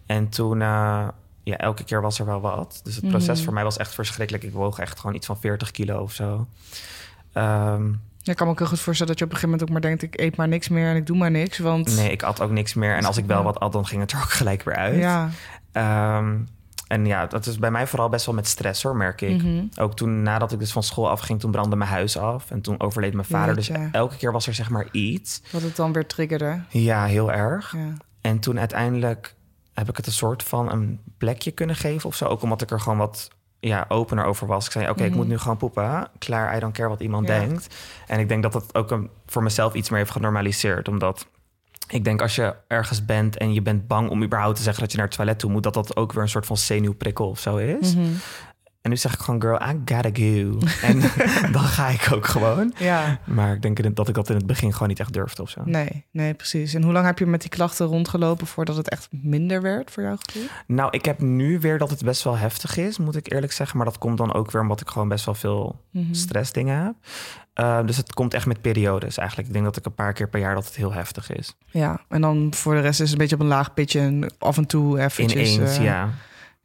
En 0.06 0.30
toen, 0.30 0.62
eh, 0.62 1.08
ja, 1.44 1.58
elke 1.58 1.84
keer 1.84 2.02
was 2.02 2.20
er 2.20 2.26
wel 2.26 2.42
wat. 2.42 2.80
Dus 2.84 2.96
het 2.96 3.08
proces 3.08 3.36
Mhm. 3.36 3.44
voor 3.44 3.54
mij 3.54 3.64
was 3.64 3.78
echt 3.78 3.94
verschrikkelijk. 3.94 4.44
Ik 4.46 4.54
woog 4.54 4.80
echt 4.80 5.00
gewoon 5.00 5.16
iets 5.16 5.26
van 5.26 5.40
40 5.40 5.72
kilo 5.72 6.02
of 6.02 6.12
zo. 6.14 6.48
Ehm, 7.34 7.92
Ja, 8.26 8.32
ik 8.32 8.38
kan 8.38 8.48
me 8.48 8.54
ook 8.54 8.60
heel 8.60 8.68
goed 8.68 8.80
voorstellen 8.80 9.12
dat 9.12 9.20
je 9.20 9.26
op 9.26 9.32
een 9.32 9.38
gegeven 9.38 9.60
moment 9.60 9.62
ook 9.70 9.82
maar 9.82 9.98
denkt... 9.98 10.16
ik 10.16 10.20
eet 10.22 10.36
maar 10.36 10.48
niks 10.48 10.68
meer 10.68 10.90
en 10.90 10.96
ik 10.96 11.06
doe 11.06 11.18
maar 11.18 11.32
niks, 11.32 11.58
want... 11.58 11.96
nee, 11.96 12.12
ik 12.12 12.22
had 12.22 12.42
ook 12.42 12.52
niks 12.52 12.74
meer. 12.74 12.96
En 12.96 13.06
als 13.06 13.18
ik 13.18 13.26
wel 13.26 13.44
wat 13.44 13.60
at, 13.60 13.72
dan 13.72 13.86
ging 13.86 14.02
het 14.02 14.12
er 14.12 14.18
ook 14.18 14.30
gelijk 14.42 14.64
weer 14.64 14.76
uit. 14.76 14.96
Ja, 15.00 15.30
Ehm, 15.72 16.38
en 16.88 17.06
ja, 17.06 17.26
dat 17.26 17.46
is 17.46 17.60
bij 17.60 17.72
mij 17.72 17.88
vooral 17.88 18.10
best 18.10 18.26
wel 18.26 18.36
met 18.36 18.48
stress 18.48 18.84
hoor, 18.84 18.96
merk 18.96 19.22
ik. 19.22 19.44
mhm. 19.44 19.64
Ook 19.80 19.96
toen, 19.96 20.22
nadat 20.24 20.52
ik 20.52 20.60
dus 20.60 20.72
van 20.72 20.84
school 20.84 21.10
afging, 21.10 21.40
toen 21.40 21.52
brandde 21.52 21.76
mijn 21.76 21.90
huis 21.90 22.18
af. 22.18 22.52
En 22.52 22.62
toen 22.62 22.80
overleed 22.80 23.14
mijn 23.14 23.26
vader. 23.28 23.56
Dus 23.56 23.70
elke 23.92 24.16
keer 24.18 24.32
was 24.32 24.48
er 24.48 24.54
zeg 24.54 24.70
maar 24.70 24.88
iets. 24.92 25.42
wat 25.52 25.62
het 25.62 25.76
dan 25.76 25.94
weer 25.94 26.08
triggerde. 26.08 26.62
Ja, 26.70 27.06
heel 27.06 27.32
erg. 27.32 27.72
Ja. 27.78 27.94
En 28.22 28.40
toen 28.40 28.60
uiteindelijk 28.60 29.36
heb 29.74 29.90
ik 29.90 29.98
het 29.98 30.06
een 30.06 30.12
soort 30.12 30.44
van 30.44 30.72
een 30.72 31.00
plekje 31.18 31.52
kunnen 31.52 31.76
geven 31.76 32.10
of 32.10 32.16
zo. 32.16 32.26
Ook 32.26 32.42
omdat 32.42 32.62
ik 32.62 32.72
er 32.72 32.80
gewoon 32.80 32.98
wat 32.98 33.28
ja, 33.68 33.86
opener 33.88 34.26
over 34.26 34.48
was. 34.48 34.66
Ik 34.66 34.72
zei, 34.72 34.90
oké, 34.90 35.04
ik 35.04 35.10
Mhm. 35.10 35.18
moet 35.18 35.28
nu 35.28 35.38
gewoon 35.38 35.58
poepen. 35.58 36.08
Klaar, 36.18 36.56
I 36.56 36.60
don't 36.60 36.74
care 36.74 36.90
wat 36.90 37.00
iemand 37.02 37.28
Ja. 37.28 37.40
denkt. 37.40 37.76
En 38.08 38.20
ik 38.20 38.28
denk 38.28 38.44
dat 38.44 38.52
dat 38.54 38.76
ook 38.76 38.92
een, 38.92 39.10
voor 39.26 39.44
mezelf 39.44 39.74
iets 39.74 39.90
meer 39.90 40.00
heeft 40.00 40.12
genormaliseerd. 40.12 40.88
Omdat 40.88 41.28
ik 41.88 42.04
denk 42.04 42.22
als 42.22 42.36
je 42.36 42.56
ergens 42.68 43.06
bent 43.06 43.38
en 43.38 43.54
je 43.54 43.62
bent 43.62 43.88
bang 43.88 44.10
om 44.10 44.24
überhaupt 44.24 44.56
te 44.56 44.64
zeggen 44.64 44.82
dat 44.82 44.92
je 44.92 44.98
naar 44.98 45.08
het 45.08 45.16
toilet 45.16 45.40
toe 45.40 45.52
moet... 45.52 45.64
dat 45.64 45.74
dat 45.74 45.96
ook 45.96 46.14
weer 46.14 46.24
een 46.24 46.30
soort 46.30 46.46
van 46.46 46.58
zenuwprikkel 46.58 47.30
of 47.30 47.40
zo 47.40 47.58
is. 47.58 47.96
Mhm. 47.96 48.06
En 48.86 48.92
nu 48.92 48.98
zeg 48.98 49.14
ik 49.14 49.20
gewoon, 49.20 49.42
girl, 49.42 49.56
I 49.62 49.82
gotta 49.86 50.10
go. 50.14 50.60
en 50.90 51.00
dan 51.52 51.62
ga 51.62 51.88
ik 51.88 52.08
ook 52.14 52.26
gewoon. 52.26 52.74
ja, 52.78 53.20
Maar 53.26 53.54
ik 53.54 53.62
denk 53.62 53.96
dat 53.96 54.08
ik 54.08 54.16
dat 54.16 54.30
in 54.30 54.36
het 54.36 54.46
begin 54.46 54.74
gewoon 54.74 54.88
niet 54.88 55.00
echt 55.00 55.14
durfde 55.14 55.42
of 55.42 55.50
zo. 55.50 55.62
nee, 55.66 56.06
nee, 56.12 56.34
precies. 56.34 56.74
En 56.74 56.84
hoe 56.84 56.92
lang 56.94 57.06
heb 57.06 57.20
je 57.20 57.26
met 57.26 57.42
die 57.42 57.50
klachten 57.50 57.86
rondgelopen... 57.86 58.48
voordat 58.48 58.76
het 58.76 58.90
echt 58.90 59.08
minder 59.12 59.62
werd 59.62 59.92
voor 59.92 60.18
gevoel? 60.24 60.50
Nou, 60.68 60.90
ik 60.92 61.06
heb 61.06 61.20
nu 61.22 61.60
weer 61.60 61.78
dat 61.78 61.90
het 61.90 62.04
best 62.04 62.24
wel 62.24 62.38
heftig 62.38 62.78
is, 62.78 62.98
moet 62.98 63.16
ik 63.16 63.32
eerlijk 63.34 63.52
zeggen. 63.52 63.78
Maar 63.78 63.86
dat 63.86 63.98
komt 63.98 64.18
dan 64.18 64.34
ook 64.34 64.52
weer 64.52 64.62
omdat 64.62 64.82
ik 64.82 64.90
gewoon 64.90 65.08
best 65.08 65.26
wel 65.26 65.36
veel 65.36 65.84
Mhm. 65.92 66.14
stressdingen 66.14 66.84
heb. 66.84 66.94
Uh, 67.66 67.86
dus 67.86 67.98
het 67.98 68.14
komt 68.14 68.34
echt 68.34 68.46
met 68.46 68.62
periodes 68.62 69.18
eigenlijk. 69.18 69.48
Ik 69.48 69.54
denk 69.54 69.66
dat 69.66 69.78
ik 69.78 69.86
een 69.86 69.94
paar 69.94 70.14
keer 70.14 70.30
per 70.30 70.40
jaar 70.40 70.56
dat 70.56 70.66
het 70.66 70.76
heel 70.76 70.94
heftig 70.94 71.32
is. 71.32 71.56
Ja, 71.66 72.00
en 72.10 72.22
dan 72.22 72.54
voor 72.54 72.74
de 72.76 72.82
rest 72.82 73.00
is 73.02 73.10
het 73.10 73.12
een 73.12 73.18
beetje 73.18 73.36
op 73.36 73.42
een 73.42 73.48
laag 73.48 73.74
pitje... 73.74 74.00
en 74.00 74.34
af 74.40 74.58
en 74.58 74.66
toe 74.66 75.00
eventjes... 75.00 75.54
Ineens, 75.56 75.78
eh, 75.78 75.84
ja. 75.84 76.10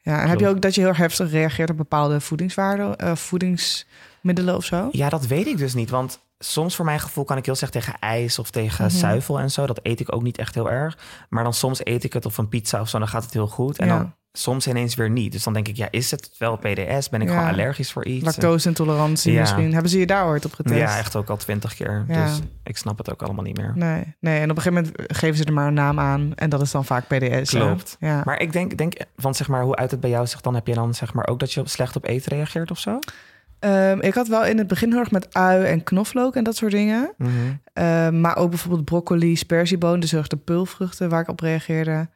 Ja, 0.02 0.22
en 0.22 0.28
heb 0.28 0.40
je 0.40 0.48
ook 0.48 0.60
dat 0.60 0.74
je 0.74 0.80
heel 0.80 0.94
heftig 0.94 1.30
reageert 1.30 1.70
op 1.70 1.76
bepaalde 1.76 2.20
voedingswaarden, 2.20 2.96
eh, 2.98 3.14
voedingsmiddelen 3.16 4.56
of 4.56 4.64
zo? 4.64 4.88
Ja, 4.92 5.08
dat 5.08 5.26
weet 5.26 5.46
ik 5.46 5.58
dus 5.58 5.74
niet. 5.74 5.90
Want 5.90 6.20
soms 6.38 6.76
voor 6.76 6.84
mijn 6.84 7.00
gevoel 7.00 7.24
kan 7.24 7.36
ik 7.36 7.46
heel 7.46 7.54
slecht 7.54 7.72
tegen 7.72 7.98
ijs 7.98 8.38
of 8.38 8.50
tegen 8.50 8.84
Mhm. 8.84 8.94
zuivel 8.94 9.40
en 9.40 9.50
zo. 9.50 9.66
Dat 9.66 9.80
eet 9.82 10.00
ik 10.00 10.14
ook 10.14 10.22
niet 10.22 10.38
echt 10.38 10.54
heel 10.54 10.70
erg. 10.70 10.98
Maar 11.28 11.44
dan 11.44 11.54
soms 11.54 11.84
eet 11.84 12.04
ik 12.04 12.12
het 12.12 12.26
of 12.26 12.38
een 12.38 12.48
pizza 12.48 12.80
of 12.80 12.88
zo, 12.88 12.98
dan 12.98 13.08
gaat 13.08 13.24
het 13.24 13.32
heel 13.32 13.46
goed. 13.48 13.78
En 13.78 13.86
Ja. 13.86 13.96
dan 13.98 14.14
soms 14.32 14.66
ineens 14.66 14.94
weer 14.94 15.10
niet. 15.10 15.32
Dus 15.32 15.42
dan 15.42 15.52
denk 15.52 15.68
ik, 15.68 15.76
ja, 15.76 15.88
is 15.90 16.10
het 16.10 16.30
wel 16.38 16.56
PDS? 16.56 17.08
Ben 17.08 17.20
ik 17.22 17.28
Ja. 17.28 17.34
gewoon 17.34 17.52
allergisch 17.52 17.92
voor 17.92 18.04
iets? 18.04 18.24
Lactose-intolerantie 18.24 19.32
Ja. 19.32 19.40
misschien. 19.40 19.72
Hebben 19.72 19.90
ze 19.90 19.98
je 19.98 20.06
daar 20.06 20.26
ooit 20.26 20.44
op 20.44 20.52
getest? 20.54 20.78
Ja, 20.78 20.98
echt 20.98 21.16
ook 21.16 21.30
al 21.30 21.36
twintig 21.36 21.74
keer. 21.74 22.04
Ja. 22.08 22.24
Dus 22.24 22.40
ik 22.64 22.76
snap 22.76 22.98
het 22.98 23.10
ook 23.12 23.22
allemaal 23.22 23.44
niet 23.44 23.56
meer. 23.56 23.72
Nee, 23.74 24.14
nee, 24.20 24.40
en 24.40 24.50
op 24.50 24.56
een 24.56 24.62
gegeven 24.62 24.84
moment 24.96 25.12
geven 25.16 25.36
ze 25.36 25.44
er 25.44 25.52
maar 25.52 25.66
een 25.66 25.74
naam 25.74 25.98
aan. 26.00 26.32
En 26.34 26.48
dat 26.50 26.60
is 26.62 26.70
dan 26.70 26.84
vaak 26.84 27.06
PDS. 27.06 27.50
Klopt. 27.50 27.96
Ja. 28.00 28.22
Maar 28.24 28.40
ik 28.40 28.52
denk, 28.52 28.76
denk 28.76 28.94
van 29.16 29.34
zeg 29.34 29.48
maar, 29.48 29.62
hoe 29.62 29.76
uit 29.76 29.90
het 29.90 30.00
bij 30.00 30.10
jou 30.10 30.26
zich 30.26 30.40
dan 30.40 30.54
heb 30.54 30.66
je 30.66 30.74
dan 30.74 30.94
zeg 30.94 31.12
maar 31.14 31.26
ook 31.28 31.38
dat 31.38 31.52
je 31.52 31.62
slecht 31.64 31.96
op 31.96 32.06
eten 32.06 32.32
reageert 32.32 32.70
of 32.70 32.78
zo? 32.78 32.98
Ehm, 33.58 33.98
ik 34.00 34.14
had 34.14 34.28
wel 34.28 34.44
in 34.44 34.58
het 34.58 34.66
begin 34.66 34.90
heel 34.90 34.98
erg 35.00 35.10
met 35.10 35.34
ui 35.34 35.64
en 35.64 35.82
knoflook 35.84 36.36
en 36.36 36.44
dat 36.44 36.56
soort 36.56 36.72
dingen. 36.72 37.12
Mhm. 37.18 37.30
Ehm, 37.72 38.20
maar 38.20 38.36
ook 38.36 38.50
bijvoorbeeld 38.50 38.84
broccoli, 38.84 39.36
sperzieboon, 39.36 40.00
dus 40.00 40.10
heel 40.10 40.18
erg 40.20 40.28
de 40.28 40.36
peulvruchten 40.36 41.08
waar 41.08 41.20
ik 41.20 41.28
op 41.28 41.40
reageerde. 41.40 42.08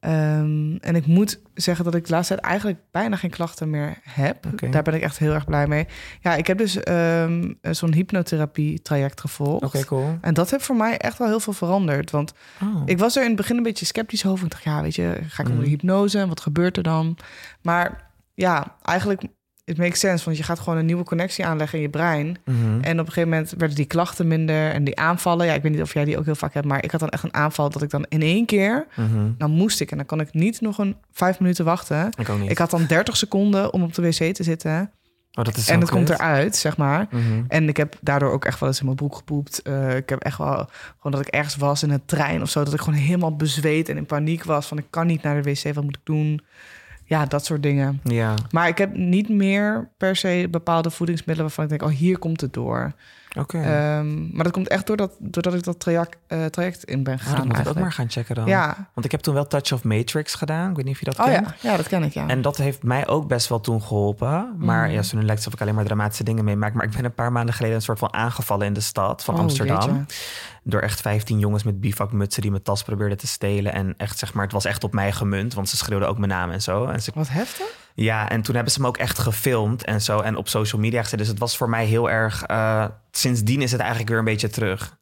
Ehm, 0.00 0.76
en 0.76 0.96
ik 0.96 1.06
moet 1.06 1.40
zeggen 1.54 1.84
dat 1.84 1.94
ik 1.94 2.04
de 2.06 2.10
laatste 2.10 2.34
tijd 2.34 2.46
eigenlijk 2.46 2.78
bijna 2.90 3.16
geen 3.16 3.30
klachten 3.30 3.70
meer 3.70 3.98
heb. 4.02 4.46
Daar 4.70 4.82
ben 4.82 4.94
ik 4.94 5.02
echt 5.02 5.18
heel 5.18 5.32
erg 5.32 5.44
blij 5.44 5.66
mee. 5.66 5.86
Ja, 6.20 6.34
ik 6.34 6.46
heb 6.46 6.58
dus 6.58 6.82
ehm, 6.82 7.52
zo'n 7.70 7.92
hypnotherapie-traject 7.92 9.20
gevolgd. 9.20 9.64
Oké, 9.64 9.84
cool. 9.84 10.18
En 10.20 10.34
dat 10.34 10.50
heeft 10.50 10.64
voor 10.64 10.76
mij 10.76 10.98
echt 10.98 11.18
wel 11.18 11.28
heel 11.28 11.40
veel 11.40 11.52
veranderd. 11.52 12.10
Want 12.10 12.32
Oh. 12.62 12.82
ik 12.84 12.98
was 12.98 13.16
er 13.16 13.22
in 13.22 13.28
het 13.28 13.36
begin 13.36 13.56
een 13.56 13.62
beetje 13.62 13.86
sceptisch 13.86 14.26
over. 14.26 14.44
Ik 14.44 14.50
dacht, 14.50 14.64
ja, 14.64 14.82
weet 14.82 14.94
je, 14.94 15.18
ga 15.28 15.42
ik 15.42 15.48
onder 15.48 15.64
Mhm. 15.64 15.70
hypnose 15.74 16.18
en 16.18 16.28
wat 16.28 16.40
gebeurt 16.40 16.76
er 16.76 16.82
dan? 16.82 17.16
Maar 17.62 18.10
ja, 18.34 18.76
eigenlijk, 18.82 19.22
het 19.70 19.78
makes 19.78 20.00
sense. 20.00 20.24
Want 20.24 20.36
je 20.36 20.42
gaat 20.42 20.58
gewoon 20.58 20.78
een 20.78 20.86
nieuwe 20.86 21.04
connectie 21.04 21.46
aanleggen 21.46 21.78
in 21.78 21.84
je 21.84 21.90
brein. 21.90 22.36
Mhm. 22.44 22.80
En 22.80 22.92
op 23.00 23.06
een 23.06 23.12
gegeven 23.12 23.28
moment 23.28 23.54
werden 23.58 23.76
die 23.76 23.84
klachten 23.86 24.28
minder 24.28 24.70
en 24.72 24.84
die 24.84 24.96
aanvallen. 24.98 25.46
Ja, 25.46 25.54
ik 25.54 25.62
weet 25.62 25.72
niet 25.72 25.82
of 25.82 25.94
jij 25.94 26.04
die 26.04 26.18
ook 26.18 26.24
heel 26.24 26.34
vaak 26.34 26.54
hebt, 26.54 26.66
maar 26.66 26.84
ik 26.84 26.90
had 26.90 27.00
dan 27.00 27.08
echt 27.08 27.22
een 27.22 27.34
aanval 27.34 27.70
dat 27.70 27.82
ik 27.82 27.90
dan 27.90 28.06
in 28.08 28.22
één 28.22 28.46
keer, 28.46 28.86
Mhm. 28.96 29.30
dan 29.38 29.50
moest 29.50 29.80
ik 29.80 29.90
en 29.90 29.96
dan 29.96 30.06
kon 30.06 30.20
ik 30.20 30.32
niet 30.34 30.60
nog 30.60 30.78
een 30.78 30.96
vijf 31.12 31.40
minuten 31.40 31.64
wachten. 31.64 32.08
Ik 32.18 32.28
ook 32.28 32.38
niet. 32.38 32.50
Ik 32.50 32.58
had 32.58 32.70
dan 32.70 32.86
30 32.86 33.16
seconden 33.16 33.72
om 33.72 33.82
op 33.82 33.94
de 33.94 34.02
wc 34.02 34.34
te 34.34 34.42
zitten 34.42 34.90
oh, 35.32 35.44
dat 35.44 35.56
is 35.56 35.68
en 35.68 35.80
het 35.80 35.90
komt 35.90 36.10
eruit, 36.10 36.56
zeg 36.56 36.76
maar. 36.76 37.06
Mhm. 37.10 37.42
En 37.48 37.68
ik 37.68 37.76
heb 37.76 37.96
daardoor 38.00 38.30
ook 38.32 38.44
echt 38.44 38.60
wel 38.60 38.68
eens 38.68 38.78
in 38.78 38.84
mijn 38.84 38.96
broek 38.96 39.14
gepoept. 39.16 39.62
Eh, 39.62 39.96
ik 39.96 40.08
heb 40.08 40.22
echt 40.22 40.38
wel 40.38 40.54
gewoon 40.96 41.12
dat 41.12 41.20
ik 41.20 41.26
ergens 41.26 41.56
was 41.56 41.82
in 41.82 41.90
een 41.90 42.04
trein 42.04 42.42
of 42.42 42.50
zo, 42.50 42.64
dat 42.64 42.74
ik 42.74 42.80
gewoon 42.80 42.98
helemaal 42.98 43.36
bezweet 43.36 43.88
en 43.88 43.96
in 43.96 44.06
paniek 44.06 44.44
was 44.44 44.66
van 44.66 44.78
ik 44.78 44.86
kan 44.90 45.06
niet 45.06 45.22
naar 45.22 45.42
de 45.42 45.50
wc, 45.50 45.74
wat 45.74 45.84
moet 45.84 45.96
ik 45.96 46.04
doen? 46.04 46.40
Ja, 47.10 47.26
dat 47.26 47.44
soort 47.44 47.62
dingen. 47.62 48.00
Ja, 48.04 48.34
Maar 48.50 48.68
ik 48.68 48.78
heb 48.78 48.96
niet 48.96 49.28
meer 49.28 49.88
per 49.96 50.16
se 50.16 50.48
bepaalde 50.50 50.90
voedingsmiddelen 50.90 51.46
waarvan 51.46 51.64
ik 51.64 51.70
denk, 51.78 51.92
oh 51.92 51.98
hier 51.98 52.18
komt 52.18 52.40
het 52.40 52.52
door. 52.52 52.92
oké. 53.38 53.58
Ehm, 53.58 54.34
maar 54.34 54.44
dat 54.44 54.52
komt 54.52 54.68
echt 54.68 54.86
doordat, 54.86 55.12
doordat 55.18 55.54
ik 55.54 55.62
dat 55.64 55.80
traject, 55.80 56.16
eh, 56.26 56.44
traject 56.44 56.84
in 56.84 57.02
ben 57.02 57.18
gegaan. 57.18 57.36
dat 57.36 57.44
moet 57.46 57.58
ik 57.58 57.68
ook 57.68 57.78
maar 57.78 57.92
gaan 57.92 58.10
checken 58.10 58.34
dan. 58.34 58.46
Ja. 58.46 58.88
Want 58.94 59.06
ik 59.06 59.10
heb 59.12 59.20
toen 59.20 59.34
wel 59.34 59.46
Touch 59.46 59.72
of 59.72 59.84
Matrix 59.84 60.34
gedaan. 60.34 60.70
Ik 60.70 60.76
weet 60.76 60.84
niet 60.84 60.94
of 60.94 61.00
je 61.00 61.04
dat 61.06 61.18
Oh 61.18 61.24
kent. 61.24 61.46
ja. 61.60 61.70
ja, 61.70 61.76
dat 61.76 61.88
ken 61.88 62.02
ik, 62.02 62.12
ja. 62.12 62.26
En 62.26 62.42
dat 62.42 62.56
heeft 62.56 62.82
mij 62.82 63.06
ook 63.08 63.28
best 63.28 63.48
wel 63.48 63.60
toen 63.60 63.82
geholpen. 63.82 64.54
Maar 64.58 64.84
Mhm. 64.86 64.94
ja, 64.94 65.02
zo 65.02 65.16
nu 65.16 65.22
lijkt 65.24 65.28
het 65.28 65.38
alsof 65.38 65.54
ik 65.54 65.60
alleen 65.60 65.74
maar 65.74 65.84
dramatische 65.84 66.24
dingen 66.24 66.44
meemaak. 66.44 66.74
Maar 66.74 66.84
ik 66.84 66.90
ben 66.90 67.04
een 67.04 67.14
paar 67.14 67.32
maanden 67.32 67.54
geleden 67.54 67.76
een 67.76 67.82
soort 67.82 67.98
van 67.98 68.12
aangevallen 68.14 68.66
in 68.66 68.72
de 68.72 68.80
stad 68.80 69.24
van 69.24 69.34
Oh, 69.34 69.40
Amsterdam. 69.40 69.80
jeetje. 69.80 70.04
Door 70.62 70.80
echt 70.80 71.00
15 71.00 71.38
jongens 71.38 71.62
met 71.62 71.80
bivakmutsen 71.80 72.42
die 72.42 72.50
mijn 72.50 72.62
tas 72.62 72.82
probeerden 72.82 73.18
te 73.18 73.26
stelen. 73.26 73.72
En 73.72 73.94
echt 73.96 74.18
zeg 74.18 74.34
maar, 74.34 74.44
het 74.44 74.52
was 74.52 74.64
echt 74.64 74.84
op 74.84 74.92
mij 74.92 75.12
gemunt. 75.12 75.54
Want 75.54 75.68
ze 75.68 75.76
schreeuwden 75.76 76.08
ook 76.08 76.18
mijn 76.18 76.30
naam 76.30 76.50
en 76.50 76.62
zo. 76.62 76.84
En 76.86 77.02
ze 77.02 77.10
Wat 77.14 77.28
heftig. 77.28 77.66
Ja, 77.94 78.28
en 78.28 78.42
toen 78.42 78.54
hebben 78.54 78.72
ze 78.72 78.80
me 78.80 78.86
ook 78.86 78.96
echt 78.96 79.18
gefilmd 79.18 79.84
en 79.84 80.02
zo. 80.02 80.20
En 80.20 80.36
op 80.36 80.48
social 80.48 80.80
media 80.80 81.02
gezet. 81.02 81.18
Dus 81.18 81.28
het 81.28 81.38
was 81.38 81.56
voor 81.56 81.68
mij 81.68 81.84
heel 81.84 82.10
erg... 82.10 82.42
eh, 82.42 82.84
sindsdien 83.10 83.62
is 83.62 83.70
het 83.70 83.80
eigenlijk 83.80 84.10
weer 84.10 84.18
een 84.18 84.24
beetje 84.24 84.50
terug. 84.50 84.98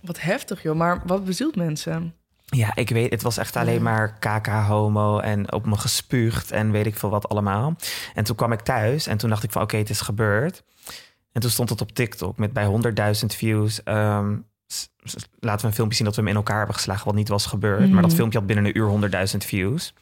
Wat 0.00 0.20
heftig, 0.20 0.62
joh. 0.62 0.76
Maar 0.76 1.02
wat 1.06 1.24
bezielt 1.24 1.56
mensen? 1.56 2.14
Ja, 2.44 2.74
ik 2.74 2.88
weet, 2.88 3.10
het 3.10 3.22
was 3.22 3.36
echt 3.36 3.56
alleen 3.56 3.82
maar 3.82 4.18
kaka-homo 4.18 5.18
en 5.18 5.52
op 5.52 5.66
me 5.66 5.76
gespuugd 5.76 6.50
en 6.50 6.70
weet 6.70 6.86
ik 6.86 6.96
veel 6.96 7.10
wat 7.10 7.28
allemaal. 7.28 7.76
En 8.14 8.24
toen 8.24 8.36
kwam 8.36 8.52
ik 8.52 8.60
thuis 8.60 9.06
en 9.06 9.18
toen 9.18 9.30
dacht 9.30 9.42
ik 9.42 9.52
van 9.52 9.62
oké, 9.62 9.76
het 9.76 9.90
is 9.90 10.00
gebeurd. 10.00 10.62
En 11.38 11.44
toen 11.44 11.52
stond 11.52 11.68
het 11.70 11.80
op 11.80 11.92
TikTok 11.92 12.38
met 12.38 12.52
bij 12.52 12.64
100.000 13.20 13.34
views. 13.34 13.80
s- 14.66 14.88
laten 15.40 15.60
we 15.60 15.66
een 15.66 15.74
filmpje 15.74 15.96
zien 15.96 16.04
dat 16.06 16.14
we 16.14 16.20
hem 16.20 16.30
in 16.30 16.36
elkaar 16.36 16.56
hebben 16.56 16.74
geslagen, 16.74 17.04
wat 17.04 17.14
niet 17.14 17.28
was 17.28 17.46
gebeurd. 17.46 17.80
Mhm. 17.80 17.92
Maar 17.92 18.02
dat 18.02 18.14
filmpje 18.14 18.38
had 18.38 18.46
binnen 18.46 18.64
een 18.64 18.78
uur 18.78 18.86
100.000 18.88 19.44
views. 19.44 19.94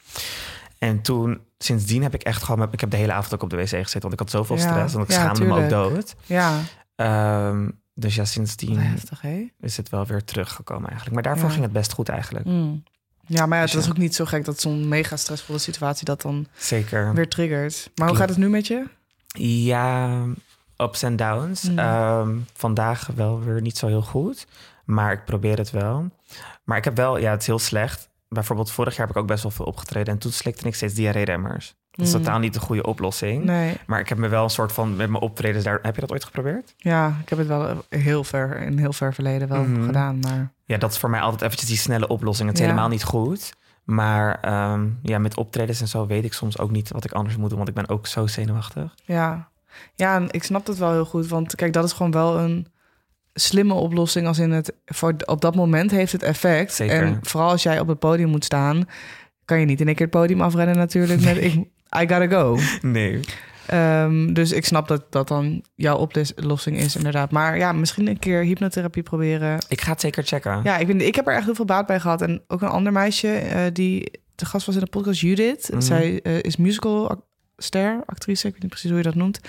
En 0.77 1.01
toen, 1.01 1.39
sindsdien 1.57 2.03
heb 2.03 2.13
ik 2.13 2.23
echt 2.23 2.43
gewoon, 2.43 2.67
ik 2.71 2.79
heb 2.79 2.89
de 2.91 2.97
hele 2.97 3.11
avond 3.11 3.33
ook 3.33 3.43
op 3.43 3.49
de 3.49 3.55
wc 3.55 3.67
gezeten, 3.69 4.01
want 4.01 4.13
ik 4.13 4.19
had 4.19 4.29
zoveel 4.29 4.55
Ja, 4.55 4.61
stress 4.61 4.93
en 4.95 5.01
ik 5.01 5.07
ja, 5.11 5.13
schaamde 5.13 5.45
me 5.45 5.63
ook 5.63 5.69
dood. 5.69 6.15
Ja, 6.25 6.59
Ehm, 6.95 7.69
dus 7.93 8.15
ja, 8.15 8.25
sindsdien 8.25 8.79
heftig, 8.79 9.21
is 9.59 9.77
het 9.77 9.89
wel 9.89 10.05
weer 10.05 10.23
teruggekomen 10.23 10.85
eigenlijk. 10.89 11.13
Maar 11.13 11.23
daarvoor 11.23 11.45
Ja. 11.45 11.51
ging 11.51 11.63
het 11.63 11.73
best 11.73 11.93
goed 11.93 12.09
eigenlijk. 12.09 12.45
Mm. 12.45 12.83
Ja, 13.25 13.45
maar 13.45 13.57
ja, 13.57 13.63
Dus 13.63 13.73
het 13.73 13.83
is 13.83 13.89
ook 13.89 13.97
niet 13.97 14.15
zo 14.15 14.25
gek 14.25 14.45
dat 14.45 14.59
zo'n 14.61 14.87
mega 14.87 15.17
stressvolle 15.17 15.57
situatie 15.59 16.05
dat 16.05 16.21
dan 16.21 16.47
Zeker. 16.57 17.13
weer 17.13 17.29
triggert. 17.29 17.89
Maar 17.95 18.07
hoe 18.07 18.17
gaat 18.17 18.29
het 18.29 18.37
nu 18.37 18.49
met 18.49 18.67
je? 18.67 18.83
Ja, 19.39 20.23
ups 20.77 21.03
en 21.03 21.15
downs. 21.15 21.69
Mm. 21.69 21.79
Ehm, 21.79 22.35
vandaag 22.53 23.09
wel 23.15 23.39
weer 23.43 23.61
niet 23.61 23.77
zo 23.77 23.87
heel 23.87 24.01
goed. 24.01 24.47
Maar 24.85 25.11
ik 25.11 25.25
probeer 25.25 25.57
het 25.57 25.71
wel. 25.71 26.05
Maar 26.63 26.77
ik 26.77 26.83
heb 26.83 26.95
wel, 26.95 27.17
ja, 27.17 27.31
het 27.31 27.41
is 27.41 27.47
heel 27.47 27.59
slecht. 27.59 28.09
Bijvoorbeeld 28.29 28.71
vorig 28.71 28.95
jaar 28.95 29.07
heb 29.07 29.15
ik 29.15 29.21
ook 29.21 29.27
best 29.27 29.43
wel 29.43 29.51
veel 29.51 29.65
opgetreden. 29.65 30.13
En 30.13 30.19
toen 30.19 30.31
slikte 30.31 30.67
ik 30.67 30.75
steeds 30.75 30.93
diarree-remmers. 30.93 31.75
Dat 31.91 32.05
is 32.07 32.13
Mm. 32.13 32.19
totaal 32.23 32.39
niet 32.39 32.53
de 32.53 32.59
goede 32.59 32.83
oplossing. 32.83 33.43
Nee, 33.43 33.77
Maar 33.87 33.99
ik 33.99 34.09
heb 34.09 34.17
me 34.17 34.27
wel 34.27 34.43
een 34.43 34.49
soort 34.49 34.71
van 34.71 34.95
met 34.95 35.09
mijn 35.09 35.23
optredens 35.23 35.63
daar. 35.63 35.79
Heb 35.81 35.95
je 35.95 36.01
dat 36.01 36.11
ooit 36.11 36.23
geprobeerd? 36.23 36.73
ja, 36.77 37.17
ik 37.21 37.29
heb 37.29 37.37
het 37.37 37.47
wel 37.47 37.83
heel 37.89 38.23
ver, 38.23 38.57
in 38.61 38.77
heel 38.77 38.93
ver 38.93 39.13
verleden 39.13 39.47
wel 39.47 39.63
Mhm. 39.63 39.85
gedaan. 39.85 40.19
Maar 40.19 40.51
Ja, 40.65 40.77
dat 40.77 40.91
is 40.91 40.97
voor 40.97 41.09
mij 41.09 41.19
altijd 41.19 41.41
eventjes 41.41 41.69
die 41.69 41.77
snelle 41.77 42.07
oplossing. 42.07 42.47
Het 42.49 42.57
is 42.57 42.63
Ja. 42.63 42.69
helemaal 42.69 42.89
niet 42.89 43.03
goed. 43.03 43.53
Maar 43.83 44.39
ehm, 44.41 44.87
ja, 45.01 45.17
met 45.19 45.37
optredens 45.37 45.81
en 45.81 45.87
zo 45.87 46.05
weet 46.07 46.23
ik 46.23 46.33
soms 46.33 46.59
ook 46.59 46.71
niet 46.71 46.89
wat 46.91 47.03
ik 47.05 47.11
anders 47.11 47.35
moet 47.37 47.47
doen. 47.49 47.57
Want 47.57 47.69
ik 47.69 47.75
ben 47.75 47.89
ook 47.89 48.07
zo 48.07 48.27
zenuwachtig. 48.27 48.95
ja, 49.05 49.47
ja, 49.95 50.15
en 50.15 50.27
ik 50.31 50.43
snap 50.43 50.67
het 50.67 50.77
wel 50.77 50.91
heel 50.91 51.05
goed. 51.05 51.27
Want 51.27 51.55
kijk, 51.55 51.73
dat 51.73 51.85
is 51.85 51.91
gewoon 51.91 52.11
wel 52.11 52.39
een 52.39 52.67
slimme 53.33 53.73
oplossing. 53.73 54.27
Als 54.27 54.39
in 54.39 54.51
het, 54.51 54.73
voor, 54.85 55.15
op 55.25 55.41
dat 55.41 55.55
moment 55.55 55.91
heeft 55.91 56.11
het 56.11 56.23
effect. 56.23 56.73
Zeker. 56.73 57.03
En 57.03 57.19
vooral 57.21 57.49
als 57.49 57.63
jij 57.63 57.79
op 57.79 57.87
het 57.87 57.99
podium 57.99 58.29
moet 58.29 58.45
staan, 58.45 58.87
kan 59.45 59.59
je 59.59 59.65
niet 59.65 59.79
in 59.79 59.87
één 59.87 59.95
keer 59.95 60.05
het 60.05 60.15
podium 60.15 60.41
afrennen 60.41 60.77
natuurlijk. 60.77 61.21
Met 61.21 61.37
ik, 61.37 61.53
I 62.01 62.07
gotta 62.07 62.27
go. 62.27 62.57
Nee. 62.81 63.19
Ehm, 63.67 64.33
dus 64.33 64.51
ik 64.51 64.65
snap 64.65 64.87
dat 64.87 65.11
dat 65.11 65.27
dan 65.27 65.63
jouw 65.75 65.97
oplossing 65.97 66.77
is, 66.77 66.95
inderdaad. 66.95 67.31
Maar 67.31 67.57
ja, 67.57 67.71
misschien 67.71 68.07
een 68.07 68.19
keer 68.19 68.43
hypnotherapie 68.43 69.03
proberen. 69.03 69.59
Ik 69.67 69.81
ga 69.81 69.91
het 69.91 70.01
zeker 70.01 70.23
checken. 70.23 70.59
Ja, 70.63 70.77
ik, 70.77 70.87
ben, 70.87 71.07
ik 71.07 71.15
heb 71.15 71.27
er 71.27 71.35
echt 71.35 71.45
heel 71.45 71.55
veel 71.55 71.65
baat 71.65 71.85
bij 71.85 71.99
gehad. 71.99 72.21
En 72.21 72.43
ook 72.47 72.61
een 72.61 72.67
ander 72.67 72.91
meisje 72.91 73.27
eh, 73.27 73.61
die 73.73 74.11
te 74.35 74.45
gast 74.45 74.65
was 74.65 74.75
in 74.75 74.81
de 74.81 74.89
podcast, 74.89 75.19
Judith. 75.19 75.69
Mhm. 75.71 75.81
Zij 75.81 76.19
eh, 76.21 76.41
is 76.41 76.57
musical 76.57 77.26
ster, 77.57 78.03
actrice, 78.05 78.47
ik 78.47 78.53
weet 78.53 78.61
niet 78.61 78.71
precies 78.71 78.89
hoe 78.89 78.97
je 78.99 79.05
dat 79.05 79.15
noemt. 79.15 79.39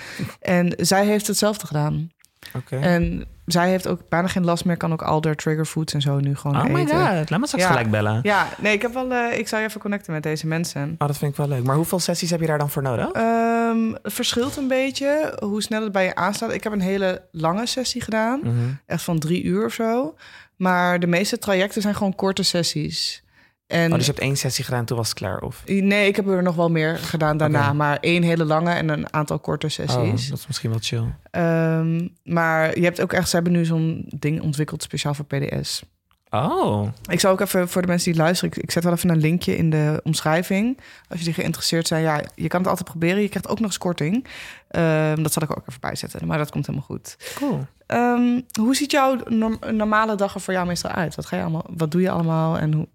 En 0.41 0.73
zij 0.77 1.05
heeft 1.05 1.27
hetzelfde 1.27 1.67
gedaan. 1.67 2.11
Oké. 2.55 2.75
En 2.77 3.25
zij 3.45 3.69
heeft 3.69 3.87
ook 3.87 4.09
bijna 4.09 4.27
geen 4.27 4.45
last 4.45 4.65
meer, 4.65 4.77
kan 4.77 4.91
ook 4.91 5.01
al 5.01 5.23
haar 5.23 5.35
trigger 5.35 5.65
foods 5.65 5.93
en 5.93 6.01
zo 6.01 6.19
nu 6.19 6.35
gewoon 6.35 6.57
Oh 6.57 6.63
my 6.73 6.79
eten. 6.79 6.95
god, 7.17 7.29
laat 7.29 7.39
me 7.39 7.45
straks 7.47 7.63
Ja. 7.63 7.69
gelijk 7.69 7.91
bellen. 7.91 8.19
Ja, 8.23 8.47
nee, 8.57 8.73
ik 8.73 8.81
heb 8.81 8.93
wel, 8.93 9.11
eh, 9.13 9.37
ik 9.39 9.47
zou 9.47 9.61
je 9.61 9.67
even 9.67 9.81
connecten 9.81 10.13
met 10.13 10.23
deze 10.23 10.47
mensen. 10.47 10.95
Oh, 10.97 11.07
dat 11.07 11.17
vind 11.17 11.31
ik 11.31 11.37
wel 11.37 11.47
leuk. 11.47 11.63
Maar 11.63 11.75
hoeveel 11.75 11.99
sessies 11.99 12.29
heb 12.29 12.39
je 12.39 12.47
daar 12.47 12.57
dan 12.57 12.69
voor 12.69 12.81
nodig? 12.81 13.11
Ehm, 13.11 13.91
het 14.03 14.13
verschilt 14.13 14.57
een 14.57 14.67
beetje 14.67 15.37
hoe 15.43 15.61
snel 15.61 15.83
het 15.83 15.91
bij 15.91 16.03
je 16.05 16.15
aanstaat. 16.15 16.53
Ik 16.53 16.63
heb 16.63 16.73
een 16.73 16.81
hele 16.81 17.21
lange 17.31 17.65
sessie 17.65 18.01
gedaan. 18.01 18.39
Mhm. 18.43 18.53
Echt 18.85 19.03
van 19.03 19.19
drie 19.19 19.43
uur 19.43 19.65
of 19.65 19.73
zo. 19.73 20.15
Maar 20.55 20.99
de 20.99 21.07
meeste 21.07 21.37
trajecten 21.39 21.81
zijn 21.81 21.95
gewoon 21.95 22.15
korte 22.15 22.43
sessies. 22.43 23.23
En 23.69 23.89
Oh, 23.91 23.95
dus 23.97 24.05
je 24.05 24.11
hebt 24.11 24.23
één 24.23 24.37
sessie 24.37 24.63
gedaan, 24.63 24.85
toen 24.85 24.97
was 24.97 25.09
het 25.09 25.17
klaar? 25.17 25.41
Of? 25.41 25.63
nee, 25.65 26.07
ik 26.07 26.15
heb 26.15 26.27
er 26.27 26.43
nog 26.43 26.55
wel 26.55 26.69
meer 26.69 26.97
gedaan 26.97 27.37
daarna. 27.37 27.73
Maar 27.73 27.97
één 28.01 28.23
hele 28.23 28.45
lange 28.45 28.71
en 28.71 28.89
een 28.89 29.13
aantal 29.13 29.39
korte 29.39 29.65
Oh, 29.65 29.71
sessies. 29.71 30.29
dat 30.29 30.37
is 30.39 30.47
misschien 30.47 30.69
wel 30.69 30.79
chill. 30.81 31.03
Ehm, 31.31 32.07
maar 32.23 32.77
je 32.77 32.83
hebt 32.83 33.01
ook 33.01 33.13
echt... 33.13 33.29
Ze 33.29 33.35
hebben 33.35 33.53
nu 33.53 33.65
zo'n 33.65 34.05
ding 34.19 34.41
ontwikkeld 34.41 34.83
speciaal 34.83 35.13
voor 35.13 35.25
PDS. 35.25 35.83
Oh, 36.29 36.87
Ik 37.09 37.19
zal 37.19 37.31
ook 37.31 37.39
even 37.41 37.69
voor 37.69 37.81
de 37.81 37.87
mensen 37.87 38.11
die 38.11 38.21
luisteren... 38.21 38.55
Ik, 38.57 38.63
ik 38.63 38.71
zet 38.71 38.83
wel 38.83 38.93
even 38.93 39.09
een 39.09 39.17
linkje 39.19 39.57
in 39.57 39.69
de 39.69 39.99
omschrijving. 40.03 40.77
Als 41.09 41.19
jullie 41.19 41.33
geïnteresseerd 41.33 41.87
zijn. 41.87 42.01
Ja, 42.01 42.21
je 42.35 42.47
kan 42.47 42.59
het 42.59 42.69
altijd 42.69 42.89
proberen. 42.89 43.21
Je 43.21 43.29
krijgt 43.29 43.47
ook 43.49 43.59
nog 43.59 43.67
eens 43.67 43.77
korting. 43.77 44.25
Ehm, 44.67 45.23
dat 45.23 45.33
zal 45.33 45.43
ik 45.43 45.51
ook 45.51 45.63
even 45.67 45.79
bijzetten. 45.81 46.27
Maar 46.27 46.37
dat 46.37 46.51
komt 46.51 46.65
helemaal 46.67 46.87
goed. 46.87 47.17
cool. 47.35 47.65
Ehm, 47.85 48.41
hoe 48.59 48.75
ziet 48.75 48.91
jouw 48.91 49.15
norm- 49.27 49.59
normale 49.71 50.15
dag 50.15 50.33
er 50.35 50.41
voor 50.41 50.53
jou 50.53 50.67
meestal 50.67 50.91
uit? 50.91 51.15
Wat, 51.15 51.25
ga 51.25 51.35
je 51.35 51.41
allemaal, 51.41 51.65
wat 51.77 51.91
doe 51.91 52.01
je 52.01 52.09
allemaal 52.09 52.57
en 52.57 52.73
hoe, 52.73 52.87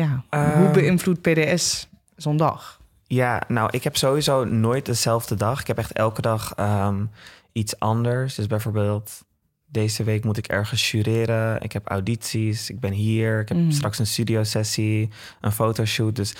ja, 0.00 0.24
hoe 0.56 0.64
Ehm. 0.66 0.72
beïnvloedt 0.72 1.20
PDS 1.20 1.88
zo'n 2.16 2.36
dag? 2.36 2.80
Ja, 3.06 3.42
nou, 3.48 3.68
ik 3.72 3.84
heb 3.84 3.96
sowieso 3.96 4.44
nooit 4.44 4.86
dezelfde 4.86 5.34
dag. 5.34 5.60
Ik 5.60 5.66
heb 5.66 5.78
echt 5.78 5.92
elke 5.92 6.20
dag 6.20 6.52
ehm, 6.56 7.04
iets 7.52 7.78
anders. 7.78 8.34
Dus 8.34 8.46
bijvoorbeeld, 8.46 9.24
deze 9.66 10.04
week 10.04 10.24
moet 10.24 10.36
ik 10.36 10.46
ergens 10.46 10.90
jureren. 10.90 11.60
Ik 11.62 11.72
heb 11.72 11.88
audities, 11.88 12.70
ik 12.70 12.80
ben 12.80 12.92
hier. 12.92 13.40
Ik 13.40 13.48
heb 13.48 13.58
Mm. 13.58 13.70
straks 13.70 13.98
een 13.98 14.06
studiosessie, 14.06 15.10
een 15.40 15.52
fotoshoot. 15.52 16.16
Dus 16.16 16.34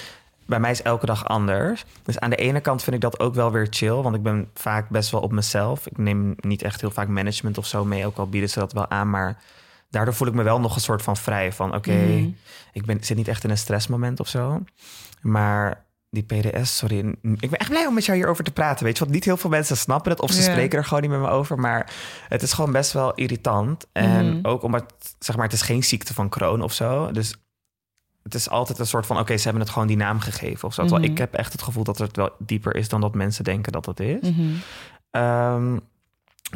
bij 0.47 0.61
mij 0.61 0.71
is 0.71 0.83
elke 0.83 1.07
dag 1.07 1.25
anders. 1.29 1.85
Dus 2.03 2.19
aan 2.19 2.31
de 2.31 2.37
ene 2.37 2.61
kant 2.61 2.83
vind 2.83 2.97
ik 2.97 3.03
dat 3.03 3.21
ook 3.21 3.35
wel 3.35 3.53
weer 3.53 3.67
chill. 3.71 3.95
Want 4.03 4.15
ik 4.17 4.23
ben 4.23 4.49
vaak 4.55 4.89
best 4.89 5.11
wel 5.11 5.21
op 5.21 5.33
mezelf. 5.33 5.87
Ik 5.87 5.99
neem 5.99 6.35
niet 6.41 6.63
echt 6.63 6.81
heel 6.81 6.91
vaak 6.91 7.09
management 7.09 7.59
of 7.59 7.67
zo 7.67 7.85
mee. 7.85 8.07
Ook 8.07 8.17
al 8.17 8.29
bieden 8.29 8.51
ze 8.51 8.59
dat 8.59 8.73
wel 8.73 8.91
aan. 8.91 9.11
Maar 9.11 9.43
daardoor 9.91 10.15
voel 10.15 10.29
ik 10.29 10.35
me 10.35 10.43
wel 10.43 10.61
nog 10.61 10.75
een 10.75 10.81
soort 10.81 11.03
van 11.03 11.17
vrij. 11.17 11.53
Van 11.53 11.75
oké, 11.75 11.93
Mhm. 11.93 12.29
ik 12.73 12.85
ben, 12.87 13.05
zit 13.05 13.17
niet 13.17 13.29
echt 13.29 13.45
in 13.45 13.51
een 13.51 13.59
stressmoment 13.59 14.21
of 14.21 14.29
zo. 14.29 14.63
Maar 15.21 15.85
die 16.11 16.23
PDS, 16.23 16.77
sorry. 16.77 16.99
Ik 17.23 17.51
ben 17.51 17.59
echt 17.59 17.71
blij 17.71 17.87
om 17.87 17.95
met 17.95 18.05
jou 18.05 18.19
hierover 18.19 18.45
te 18.45 18.51
praten. 18.53 18.85
Weet 18.85 18.93
je, 18.99 19.01
want 19.05 19.15
niet 19.15 19.25
heel 19.25 19.37
veel 19.37 19.51
mensen 19.51 19.77
snappen 19.77 20.11
het. 20.11 20.21
Of 20.21 20.31
ze 20.31 20.43
spreken 20.43 20.79
er 20.79 20.85
gewoon 20.85 21.03
niet 21.03 21.11
met 21.11 21.21
me 21.21 21.29
over. 21.29 21.59
Maar 21.59 21.93
het 22.29 22.43
is 22.43 22.53
gewoon 22.53 22.73
best 22.73 22.93
wel 22.93 23.15
irritant. 23.15 23.87
En 23.93 24.27
Mhm. 24.37 24.47
ook 24.47 24.63
omdat, 24.63 24.85
zeg 25.19 25.37
maar, 25.37 25.45
het 25.45 25.55
is 25.55 25.63
geen 25.63 25.85
ziekte 25.85 26.15
van 26.15 26.29
Crohn 26.29 26.61
of 26.63 26.73
zo. 26.73 27.11
Dus 27.11 27.35
het 28.23 28.35
is 28.35 28.51
altijd 28.51 28.79
een 28.79 28.87
soort 28.87 29.07
van, 29.07 29.19
oké, 29.19 29.37
ze 29.37 29.43
hebben 29.45 29.63
het 29.63 29.71
gewoon 29.73 29.89
die 29.89 29.97
naam 29.97 30.21
gegeven 30.21 30.69
of 30.69 30.75
zo. 30.75 30.81
Terwijl 30.83 31.03
Mhm. 31.03 31.13
ik 31.13 31.19
heb 31.19 31.35
echt 31.35 31.53
het 31.53 31.63
gevoel 31.63 31.85
dat 31.85 31.99
het 31.99 32.17
wel 32.17 32.31
dieper 32.39 32.77
is 32.77 32.89
dan 32.89 33.01
dat 33.01 33.15
mensen 33.15 33.45
denken 33.45 33.73
dat 33.73 33.87
het 33.87 34.01
is. 34.01 34.31
Mhm. 34.31 35.79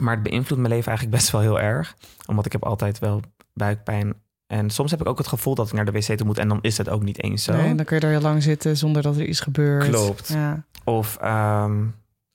Maar 0.01 0.15
het 0.15 0.23
beïnvloedt 0.23 0.63
mijn 0.63 0.75
leven 0.75 0.89
eigenlijk 0.89 1.17
best 1.19 1.31
wel 1.33 1.41
heel 1.41 1.61
erg. 1.61 1.97
Omdat 2.27 2.47
ik 2.47 2.53
heb 2.53 2.65
altijd 2.65 2.99
wel 2.99 3.21
buikpijn. 3.53 4.15
En 4.47 4.71
soms 4.71 4.91
heb 4.91 5.01
ik 5.01 5.07
ook 5.09 5.19
het 5.19 5.27
gevoel 5.27 5.55
dat 5.55 5.67
ik 5.67 5.73
naar 5.73 5.85
de 5.85 5.93
wc 5.93 6.17
toe 6.17 6.27
moet. 6.27 6.39
En 6.39 6.49
dan 6.49 6.59
is 6.63 6.79
het 6.79 6.89
ook 6.89 7.03
niet 7.03 7.23
eens 7.23 7.45
zo. 7.45 7.53
Nee, 7.53 7.75
dan 7.75 7.85
kun 7.85 7.95
je 7.95 8.01
daar 8.01 8.11
heel 8.11 8.21
lang 8.21 8.43
zitten 8.43 8.77
zonder 8.77 9.03
dat 9.03 9.17
er 9.17 9.27
iets 9.27 9.41
gebeurt. 9.41 9.89
Klopt. 9.89 10.29
Ja. 10.29 10.65
Of 10.85 11.17
ehm, 11.17 11.85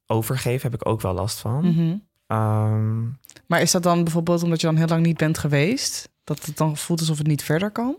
overgeven 0.08 0.72
heb 0.72 0.82
ik 0.82 0.88
ook 0.88 1.02
wel 1.02 1.14
last 1.14 1.40
van. 1.40 1.66
Mhm. 1.74 1.96
Ehm, 2.28 3.02
Maar 3.48 3.62
is 3.62 3.72
dat 3.72 3.84
dan 3.84 4.04
bijvoorbeeld 4.04 4.44
omdat 4.44 4.62
je 4.62 4.68
dan 4.68 4.76
heel 4.76 4.88
lang 4.88 5.06
niet 5.06 5.18
bent 5.18 5.38
geweest? 5.38 6.10
Dat 6.24 6.46
het 6.46 6.58
dan 6.58 6.78
voelt 6.78 7.00
alsof 7.00 7.18
het 7.18 7.28
niet 7.28 7.44
verder 7.44 7.72
kan? 7.72 7.96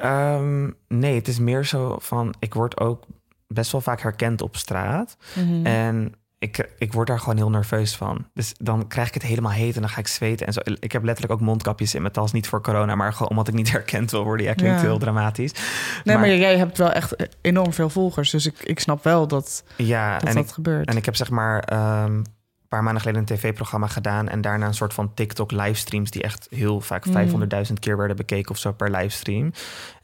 ehm, 0.00 0.70
nee, 0.88 1.14
het 1.14 1.28
is 1.28 1.38
meer 1.38 1.64
zo 1.64 1.96
van... 2.00 2.34
Ik 2.38 2.54
word 2.54 2.80
ook 2.80 3.04
best 3.46 3.72
wel 3.72 3.80
vaak 3.80 4.00
herkend 4.00 4.42
op 4.42 4.56
straat. 4.56 5.16
Mhm. 5.34 5.66
En 5.66 6.12
ik, 6.38 6.70
ik 6.78 6.92
word 6.92 7.06
daar 7.08 7.18
gewoon 7.18 7.36
heel 7.36 7.50
nerveus 7.50 7.96
van. 7.96 8.26
Dus 8.34 8.54
dan 8.58 8.86
krijg 8.86 9.08
ik 9.08 9.14
het 9.14 9.22
helemaal 9.22 9.52
heet 9.52 9.74
en 9.74 9.80
dan 9.80 9.90
ga 9.90 9.98
ik 9.98 10.06
zweten. 10.06 10.46
En 10.46 10.52
zo. 10.52 10.60
Ik 10.80 10.92
heb 10.92 11.04
letterlijk 11.04 11.40
ook 11.40 11.46
mondkapjes 11.46 11.94
in 11.94 12.00
mijn 12.00 12.12
tas. 12.12 12.32
Niet 12.32 12.48
voor 12.48 12.62
corona, 12.62 12.94
maar 12.94 13.12
gewoon 13.12 13.28
omdat 13.28 13.48
ik 13.48 13.54
niet 13.54 13.70
herkend 13.76 14.10
wil 14.10 14.24
worden. 14.24 14.46
Ja, 14.46 14.54
klinkt 14.54 14.80
Ja. 14.80 14.86
heel 14.86 14.98
dramatisch. 14.98 15.52
nee, 15.52 16.16
maar, 16.16 16.26
maar- 16.26 16.36
jij 16.36 16.56
hebt 16.56 16.78
wel 16.78 16.92
echt 16.92 17.28
enorm 17.40 17.72
veel 17.72 17.90
volgers. 17.90 18.30
Dus 18.30 18.46
ik, 18.46 18.58
ik 18.58 18.80
snap 18.80 19.04
wel 19.04 19.26
dat 19.28 19.64
Ja, 19.76 20.18
dat, 20.18 20.28
en 20.28 20.34
dat 20.34 20.44
ik, 20.44 20.50
gebeurt. 20.50 20.88
En 20.88 20.96
ik 20.96 21.04
heb 21.04 21.16
zeg 21.16 21.30
maar 21.30 21.60
ehm, 21.60 22.14
een 22.14 22.24
paar 22.68 22.82
maanden 22.82 23.02
geleden 23.02 23.20
een 23.28 23.36
tv-programma 23.36 23.86
gedaan... 23.86 24.28
en 24.28 24.40
daarna 24.40 24.66
een 24.66 24.74
soort 24.74 24.94
van 24.94 25.14
TikTok-livestreams... 25.14 26.10
die 26.10 26.22
echt 26.22 26.46
heel 26.50 26.80
vaak 26.80 27.04
Mm. 27.06 27.28
500.000 27.66 27.72
keer 27.80 27.96
werden 27.96 28.16
bekeken 28.16 28.50
of 28.50 28.58
zo 28.58 28.72
per 28.72 28.90
livestream. 28.90 29.52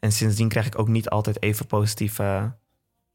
En 0.00 0.12
sindsdien 0.12 0.48
krijg 0.48 0.66
ik 0.66 0.78
ook 0.78 0.88
niet 0.88 1.08
altijd 1.08 1.42
even 1.42 1.66
positieve 1.66 2.52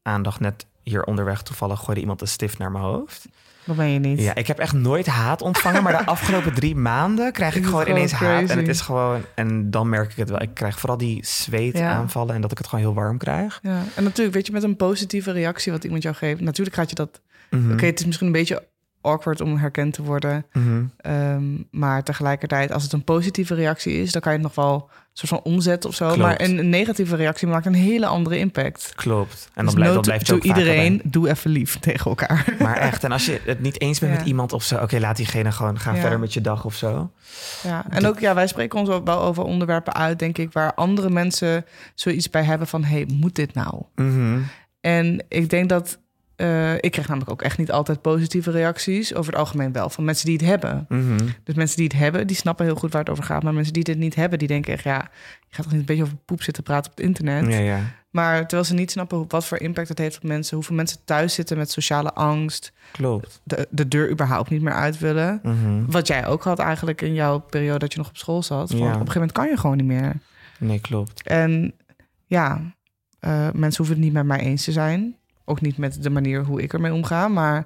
aandacht. 0.02 0.40
Net 0.40 0.66
hier 0.88 1.04
onderweg 1.04 1.42
toevallig 1.42 1.78
gooide 1.78 2.00
iemand 2.00 2.20
een 2.20 2.28
stift 2.28 2.58
naar 2.58 2.70
mijn 2.70 2.84
hoofd. 2.84 3.28
dat 3.64 3.76
ben 3.76 3.88
je 3.88 3.98
niet. 3.98 4.20
Ja, 4.20 4.34
ik 4.34 4.46
heb 4.46 4.58
echt 4.58 4.72
nooit 4.72 5.06
haat 5.06 5.42
ontvangen... 5.42 5.82
maar 5.82 5.98
de 5.98 6.06
afgelopen 6.16 6.54
drie 6.54 6.76
maanden 6.76 7.32
krijg 7.32 7.56
ik 7.56 7.64
gewoon 7.64 7.80
gewoon 7.80 7.96
ineens 7.96 8.12
haat. 8.12 8.50
En 8.50 8.58
het 8.58 8.68
is 8.68 8.80
gewoon... 8.80 9.20
En 9.34 9.70
dan 9.70 9.88
merk 9.88 10.10
ik 10.10 10.16
het 10.16 10.30
wel. 10.30 10.42
Ik 10.42 10.54
krijg 10.54 10.78
vooral 10.78 10.98
die 10.98 11.26
zweetaanvallen... 11.26 12.34
en 12.34 12.40
dat 12.40 12.52
ik 12.52 12.58
het 12.58 12.66
gewoon 12.66 12.84
heel 12.84 12.94
warm 12.94 13.18
krijg. 13.18 13.58
Ja, 13.62 13.82
en 13.94 14.04
natuurlijk, 14.04 14.36
weet 14.36 14.46
je, 14.46 14.52
met 14.52 14.62
een 14.62 14.76
positieve 14.76 15.32
reactie 15.32 15.72
wat 15.72 15.84
iemand 15.84 16.02
jou 16.02 16.14
geeft, 16.14 16.40
natuurlijk 16.40 16.76
gaat 16.76 16.88
je 16.88 16.94
dat. 16.94 17.20
Mhm. 17.50 17.72
Oké, 17.72 17.86
het 17.86 17.98
is 17.98 18.06
misschien 18.06 18.26
een 18.26 18.32
beetje 18.32 18.62
awkward 19.00 19.40
om 19.40 19.56
herkend 19.56 19.92
te 19.92 20.02
worden, 20.02 20.46
Mhm. 20.52 20.84
ehm, 20.96 21.44
maar 21.70 22.02
tegelijkertijd, 22.02 22.72
als 22.72 22.82
het 22.82 22.92
een 22.92 23.04
positieve 23.04 23.54
reactie 23.54 23.92
is, 24.00 24.12
dan 24.12 24.20
kan 24.20 24.32
je 24.32 24.38
het 24.38 24.46
nog 24.46 24.56
wel 24.56 24.90
soort 25.12 25.30
van 25.30 25.52
omzetten 25.52 25.90
of 25.90 25.96
zo. 25.96 26.06
Klopt. 26.06 26.20
Maar 26.22 26.40
een, 26.40 26.58
een 26.58 26.68
negatieve 26.68 27.16
reactie 27.16 27.48
maakt 27.48 27.66
een 27.66 27.74
hele 27.74 28.06
andere 28.06 28.38
impact. 28.38 28.92
Klopt. 28.94 29.44
En 29.44 29.50
dan 29.54 29.64
Dus 29.64 29.74
blijft, 29.74 29.94
dat 29.94 30.02
blijft 30.02 30.30
iedereen, 30.44 31.00
doe 31.04 31.28
even 31.28 31.50
lief 31.50 31.78
tegen 31.78 32.06
elkaar. 32.06 32.44
Maar 32.58 32.76
echt, 32.76 33.04
en 33.04 33.12
als 33.12 33.26
je 33.26 33.40
het 33.44 33.60
niet 33.60 33.80
eens 33.80 33.98
bent 33.98 34.12
Ja. 34.12 34.18
met 34.18 34.26
iemand 34.26 34.52
of 34.52 34.62
zo, 34.62 34.76
oké, 34.82 34.98
laat 34.98 35.16
diegene 35.16 35.52
gewoon 35.52 35.78
gaan 35.78 35.94
Ja. 35.94 36.00
verder 36.00 36.18
met 36.18 36.32
je 36.32 36.40
dag 36.40 36.64
of 36.64 36.74
zo. 36.74 37.10
Ja, 37.62 37.84
en 37.90 38.06
ook, 38.06 38.18
ja, 38.18 38.34
wij 38.34 38.46
spreken 38.46 38.78
ons 38.78 38.88
wel 39.04 39.20
over 39.22 39.42
onderwerpen 39.42 39.94
uit, 39.94 40.18
denk 40.18 40.38
ik, 40.38 40.52
waar 40.52 40.74
andere 40.74 41.10
mensen 41.10 41.64
zoiets 41.94 42.30
bij 42.30 42.42
hebben 42.42 42.66
van, 42.66 42.84
hey, 42.84 43.08
moet 43.14 43.34
dit 43.34 43.54
nou? 43.54 43.82
Mhm. 43.94 44.38
En 44.80 45.24
ik 45.28 45.50
denk 45.50 45.68
dat 45.68 45.98
eh, 46.38 46.74
ik 46.74 46.90
krijg 46.90 47.08
namelijk 47.08 47.30
ook 47.30 47.42
echt 47.42 47.58
niet 47.58 47.70
altijd 47.70 48.00
positieve 48.00 48.50
reacties. 48.50 49.14
Over 49.14 49.32
het 49.32 49.40
algemeen 49.40 49.72
wel, 49.72 49.90
van 49.90 50.04
mensen 50.04 50.26
die 50.26 50.36
het 50.36 50.46
hebben. 50.46 50.86
Mhm. 50.88 51.18
Dus 51.44 51.54
mensen 51.54 51.76
die 51.76 51.86
het 51.86 51.96
hebben, 51.96 52.26
die 52.26 52.36
snappen 52.36 52.64
heel 52.66 52.74
goed 52.74 52.92
waar 52.92 53.00
het 53.00 53.10
over 53.10 53.24
gaat. 53.24 53.42
Maar 53.42 53.54
mensen 53.54 53.72
die 53.72 53.82
het 53.88 53.98
niet 53.98 54.14
hebben, 54.14 54.38
die 54.38 54.48
denken 54.48 54.72
echt... 54.72 54.84
ja, 54.84 55.10
je 55.38 55.54
gaat 55.54 55.62
toch 55.62 55.72
niet 55.72 55.80
een 55.80 55.86
beetje 55.86 56.02
over 56.02 56.16
poep 56.24 56.42
zitten 56.42 56.62
praten 56.62 56.90
op 56.90 56.96
het 56.96 57.06
internet? 57.06 57.52
Ja, 57.52 57.58
ja. 57.58 57.80
Maar 58.10 58.40
terwijl 58.40 58.64
ze 58.64 58.74
niet 58.74 58.90
snappen 58.90 59.24
wat 59.28 59.46
voor 59.46 59.58
impact 59.58 59.88
het 59.88 59.98
heeft 59.98 60.16
op 60.16 60.22
mensen... 60.22 60.56
hoeveel 60.56 60.76
mensen 60.76 60.98
thuis 61.04 61.34
zitten 61.34 61.56
met 61.56 61.70
sociale 61.70 62.12
angst... 62.12 62.72
Klopt. 62.92 63.40
de, 63.44 63.66
de 63.70 63.88
deur 63.88 64.10
überhaupt 64.10 64.50
niet 64.50 64.62
meer 64.62 64.74
uit 64.74 64.98
willen. 64.98 65.40
Mhm. 65.42 65.84
Wat 65.86 66.06
jij 66.06 66.26
ook 66.26 66.42
had 66.42 66.58
eigenlijk 66.58 67.02
in 67.02 67.14
jouw 67.14 67.38
periode 67.38 67.78
dat 67.78 67.92
je 67.92 67.98
nog 67.98 68.08
op 68.08 68.16
school 68.16 68.42
zat. 68.42 68.70
Van, 68.70 68.78
Ja. 68.78 68.84
Op 68.84 68.90
een 68.90 68.98
gegeven 68.98 69.14
moment 69.14 69.32
kan 69.32 69.48
je 69.48 69.56
gewoon 69.56 69.76
niet 69.76 69.86
meer. 69.86 70.16
Nee, 70.58 70.80
klopt. 70.80 71.22
En 71.22 71.74
ja, 72.26 72.60
eh, 73.18 73.48
mensen 73.52 73.76
hoeven 73.76 73.94
het 73.94 74.04
niet 74.04 74.12
met 74.12 74.26
mij 74.26 74.38
eens 74.38 74.64
te 74.64 74.72
zijn. 74.72 75.16
Ook 75.48 75.60
niet 75.60 75.76
met 75.76 76.02
de 76.02 76.10
manier 76.10 76.44
hoe 76.44 76.62
ik 76.62 76.72
ermee 76.72 76.92
omga. 76.92 77.28
Maar 77.28 77.58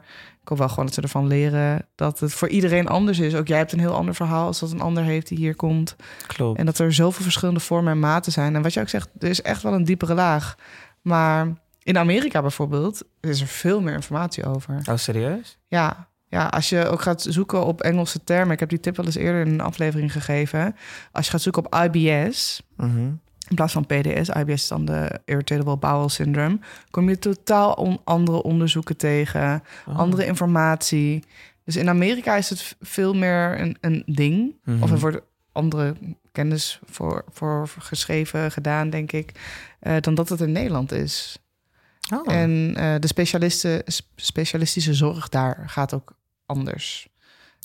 ik 0.42 0.48
hoop 0.48 0.58
wel 0.58 0.68
gewoon 0.68 0.84
dat 0.84 0.94
ze 0.94 1.00
ervan 1.00 1.26
leren 1.26 1.86
dat 1.94 2.20
het 2.20 2.32
voor 2.32 2.48
iedereen 2.48 2.88
anders 2.88 3.18
is. 3.18 3.34
Ook 3.34 3.46
jij 3.46 3.58
hebt 3.58 3.72
een 3.72 3.78
heel 3.78 3.94
ander 3.94 4.14
verhaal 4.14 4.46
als 4.46 4.60
dat 4.60 4.70
een 4.70 4.80
ander 4.80 5.02
heeft 5.02 5.28
die 5.28 5.38
hier 5.38 5.56
komt. 5.56 5.96
Klopt. 6.26 6.58
En 6.58 6.66
dat 6.66 6.78
er 6.78 6.92
zoveel 6.92 7.22
verschillende 7.22 7.60
vormen 7.60 7.92
en 7.92 7.98
maten 7.98 8.32
zijn. 8.32 8.54
En 8.54 8.62
wat 8.62 8.72
je 8.72 8.80
ook 8.80 8.88
zegt, 8.88 9.08
er 9.18 9.28
is 9.28 9.42
echt 9.42 9.62
wel 9.62 9.72
een 9.72 9.84
diepere 9.84 10.14
laag. 10.14 10.54
Maar 11.02 11.48
in 11.82 11.98
Amerika 11.98 12.40
bijvoorbeeld 12.40 13.02
is 13.20 13.40
er 13.40 13.46
veel 13.46 13.80
meer 13.80 13.94
informatie 13.94 14.44
over. 14.46 14.80
Oh, 14.90 14.96
serieus? 14.96 15.58
Ja, 15.66 16.08
ja, 16.28 16.46
als 16.46 16.68
je 16.68 16.86
ook 16.88 17.02
gaat 17.02 17.22
zoeken 17.28 17.64
op 17.64 17.80
Engelse 17.80 18.24
termen. 18.24 18.52
Ik 18.52 18.60
heb 18.60 18.68
die 18.68 18.80
tip 18.80 18.96
wel 18.96 19.06
eens 19.06 19.16
eerder 19.16 19.40
in 19.40 19.52
een 19.52 19.60
aflevering 19.60 20.12
gegeven. 20.12 20.76
Als 21.12 21.24
je 21.24 21.30
gaat 21.30 21.42
zoeken 21.42 21.66
op 21.66 21.74
IBS, 21.92 22.62
Mhm. 22.76 23.10
In 23.48 23.54
plaats 23.56 23.72
van 23.72 23.86
PDS, 23.86 24.28
IBS 24.28 24.52
is 24.52 24.68
dan 24.68 24.84
de 24.84 25.20
Irritable 25.24 25.76
Bowel 25.76 26.08
Syndrome, 26.08 26.58
kom 26.90 27.08
je 27.08 27.18
totaal 27.18 27.72
on- 27.72 28.00
andere 28.04 28.42
onderzoeken 28.42 28.96
tegen, 28.96 29.62
Oh. 29.86 29.98
andere 29.98 30.26
informatie. 30.26 31.24
Dus 31.64 31.76
in 31.76 31.88
Amerika 31.88 32.36
is 32.36 32.50
het 32.50 32.76
veel 32.80 33.14
meer 33.14 33.60
een, 33.60 33.76
een 33.80 34.02
ding. 34.06 34.54
Mhm. 34.64 34.82
Of 34.82 34.90
er 34.90 34.98
wordt 34.98 35.20
andere 35.52 35.94
kennis 36.32 36.80
voor, 36.84 37.24
voor 37.32 37.68
geschreven, 37.78 38.50
gedaan, 38.52 38.90
denk 38.90 39.12
ik, 39.12 39.32
eh, 39.80 39.96
dan 40.00 40.14
dat 40.14 40.28
het 40.28 40.40
in 40.40 40.52
Nederland 40.52 40.92
is. 40.92 41.36
Oh. 42.14 42.32
En 42.34 42.74
eh, 42.76 42.94
de 42.98 43.06
specialisten, 43.06 43.82
sp- 43.86 44.06
specialistische 44.16 44.94
zorg 44.94 45.28
daar 45.28 45.64
gaat 45.66 45.94
ook 45.94 46.12
anders. 46.46 47.08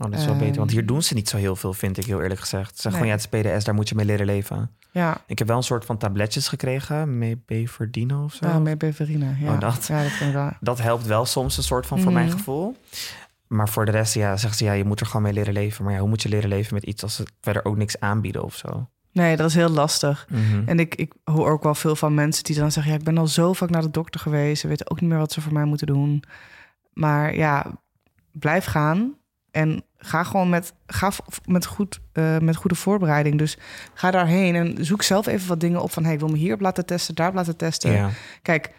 Oh, 0.03 0.11
dat 0.11 0.19
is 0.19 0.25
wel 0.25 0.35
beter. 0.37 0.55
Want 0.55 0.69
Ehm, 0.69 0.77
hier 0.77 0.85
doen 0.87 1.03
ze 1.03 1.13
niet 1.13 1.29
zo 1.29 1.37
heel 1.37 1.55
veel, 1.55 1.73
vind 1.73 1.97
ik 1.97 2.05
heel 2.05 2.21
eerlijk 2.21 2.39
gezegd. 2.39 2.75
Ze 2.75 2.81
zeggen 2.81 2.91
Nee. 3.01 3.11
gewoon, 3.11 3.17
ja, 3.31 3.39
het 3.41 3.45
is 3.47 3.55
PDS, 3.57 3.65
daar 3.65 3.75
moet 3.75 3.89
je 3.89 3.95
mee 3.95 4.05
leren 4.05 4.25
leven. 4.25 4.71
Ja, 4.91 5.17
Ik 5.27 5.39
heb 5.39 5.47
wel 5.47 5.57
een 5.57 5.63
soort 5.63 5.85
van 5.85 5.97
tabletjes 5.97 6.47
gekregen, 6.47 7.17
Mebeverdino 7.17 8.23
of 8.23 8.33
zo. 8.33 8.45
ja. 8.47 8.59
Ja. 9.39 9.53
Oh, 9.53 9.59
dat. 9.59 9.85
Ja, 9.87 10.03
dat 10.03 10.31
wel. 10.33 10.51
Dat 10.59 10.81
helpt 10.81 11.05
wel 11.05 11.25
soms 11.25 11.57
een 11.57 11.63
soort 11.63 11.85
van, 11.85 11.99
voor 11.99 12.11
mijn 12.11 12.27
Mhm. 12.27 12.37
gevoel. 12.37 12.75
Maar 13.47 13.69
voor 13.69 13.85
de 13.85 13.91
rest, 13.91 14.13
ja, 14.13 14.37
zeggen 14.37 14.57
ze, 14.57 14.65
ja, 14.65 14.71
je 14.73 14.83
moet 14.85 14.99
er 14.99 15.05
gewoon 15.05 15.21
mee 15.21 15.33
leren 15.33 15.53
leven. 15.53 15.83
Maar 15.83 15.93
ja, 15.93 15.99
hoe 15.99 16.09
moet 16.09 16.21
je 16.21 16.29
leren 16.29 16.49
leven 16.49 16.73
met 16.73 16.83
iets 16.83 17.03
als 17.03 17.15
ze 17.15 17.23
verder 17.41 17.65
ook 17.65 17.77
niks 17.77 17.99
aanbieden 17.99 18.43
of 18.43 18.55
zo? 18.55 18.87
Nee, 19.11 19.35
dat 19.37 19.47
is 19.49 19.55
heel 19.55 19.69
lastig. 19.69 20.27
Mhm. 20.29 20.61
En 20.65 20.79
ik, 20.79 20.95
ik 20.95 21.13
hoor 21.23 21.49
ook 21.51 21.63
wel 21.63 21.75
veel 21.75 21.95
van 21.95 22.13
mensen 22.13 22.43
die 22.43 22.55
dan 22.55 22.71
zeggen... 22.71 22.91
ja, 22.91 22.97
ik 22.97 23.03
ben 23.03 23.17
al 23.17 23.27
zo 23.27 23.53
vaak 23.53 23.69
naar 23.69 23.81
de 23.81 23.91
dokter 23.91 24.19
geweest. 24.19 24.61
Ze 24.61 24.67
weten 24.67 24.89
ook 24.91 25.01
niet 25.01 25.09
meer 25.09 25.19
wat 25.19 25.31
ze 25.31 25.41
voor 25.41 25.53
mij 25.53 25.65
moeten 25.65 25.87
doen. 25.87 26.23
Maar 26.93 27.35
ja, 27.35 27.65
blijf 28.31 28.65
gaan. 28.65 29.13
En 29.51 29.83
ga 29.97 30.23
gewoon 30.23 30.49
met, 30.49 30.73
ga 30.87 31.11
met, 31.45 31.65
goed, 31.65 31.99
eh, 32.13 32.37
met 32.37 32.55
goede 32.55 32.75
voorbereiding. 32.75 33.37
Dus 33.37 33.57
ga 33.93 34.11
daarheen 34.11 34.55
en 34.55 34.85
zoek 34.85 35.01
zelf 35.01 35.25
even 35.27 35.47
wat 35.47 35.59
dingen 35.59 35.81
op 35.81 35.91
van... 35.91 36.03
hey, 36.03 36.13
ik 36.13 36.19
wil 36.19 36.27
me 36.27 36.37
hierop 36.37 36.61
laten 36.61 36.85
testen, 36.85 37.15
daarop 37.15 37.35
laten 37.35 37.55
testen. 37.55 37.91
Ja, 37.91 38.09
Kijk, 38.41 38.71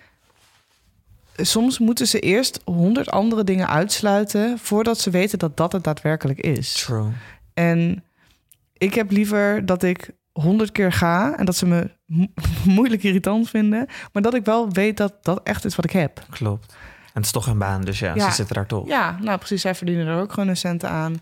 soms 1.37 1.79
moeten 1.79 2.07
ze 2.07 2.21
eerst 2.21 2.61
honderd 2.65 3.11
andere 3.11 3.45
dingen 3.45 3.69
uitsluiten... 3.69 4.59
voordat 4.59 4.99
ze 4.99 5.11
weten 5.11 5.39
dat 5.39 5.57
dat 5.57 5.73
het 5.73 5.85
daadwerkelijk 5.85 6.41
is. 6.41 6.73
true. 6.73 7.11
En 7.55 8.05
ik 8.73 8.95
heb 8.95 9.11
liever 9.11 9.67
dat 9.67 9.83
ik 9.83 10.11
honderd 10.33 10.73
keer 10.73 10.93
ga... 10.93 11.37
en 11.37 11.45
dat 11.45 11.57
ze 11.57 11.67
me 11.67 11.91
mo- 12.07 12.27
moeilijk 12.77 13.03
irritant 13.03 13.49
vinden... 13.49 13.87
maar 14.13 14.23
dat 14.23 14.35
ik 14.35 14.45
wel 14.45 14.73
weet 14.73 14.97
dat 14.97 15.15
dat 15.23 15.41
echt 15.43 15.65
is 15.65 15.77
wat 15.77 15.85
ik 15.85 15.93
heb. 15.93 16.27
Klopt. 16.31 16.75
En 17.09 17.15
het 17.15 17.25
is 17.25 17.31
toch 17.31 17.45
hun 17.45 17.59
baan, 17.59 17.81
dus 17.81 17.99
ja, 17.99 18.15
Ja. 18.15 18.29
ze 18.29 18.35
zitten 18.35 18.55
daar 18.55 18.67
toch. 18.67 18.87
Ja, 18.89 19.19
nou 19.21 19.39
precies, 19.39 19.61
zij 19.61 19.75
verdienen 19.75 20.07
er 20.07 20.21
ook 20.21 20.31
gewoon 20.33 20.47
hun 20.47 20.57
centen 20.57 20.89
aan. 20.91 21.21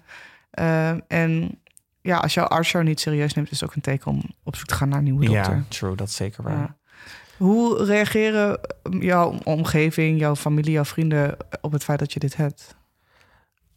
Eh, 0.51 0.91
en 1.09 1.61
ja, 2.01 2.17
als 2.17 2.35
jouw 2.35 2.45
arts 2.45 2.71
jou 2.71 2.85
niet 2.85 3.01
serieus 3.01 3.35
neemt... 3.35 3.51
is 3.51 3.61
het 3.61 3.69
ook 3.69 3.75
een 3.77 3.83
teken 3.83 4.11
om 4.11 4.23
op 4.43 4.57
zoek 4.57 4.67
te 4.67 4.75
gaan 4.75 4.89
naar 4.89 4.99
een 4.99 5.05
nieuwe 5.05 5.27
dokter. 5.27 5.55
Ja, 5.55 5.63
true, 5.69 5.95
dat 5.95 6.09
is 6.09 6.17
zeker 6.17 6.43
waar. 6.43 6.57
Ja. 6.57 6.77
Hoe 7.37 7.85
reageren 7.85 8.61
jouw 9.01 9.39
omgeving, 9.45 10.19
jouw 10.19 10.37
familie, 10.37 10.73
jouw 10.73 10.85
vrienden 10.85 11.37
op 11.61 11.73
het 11.73 11.85
feit 11.85 11.99
dat 11.99 12.13
je 12.13 12.19
dit 12.21 12.37
hebt? 12.37 12.77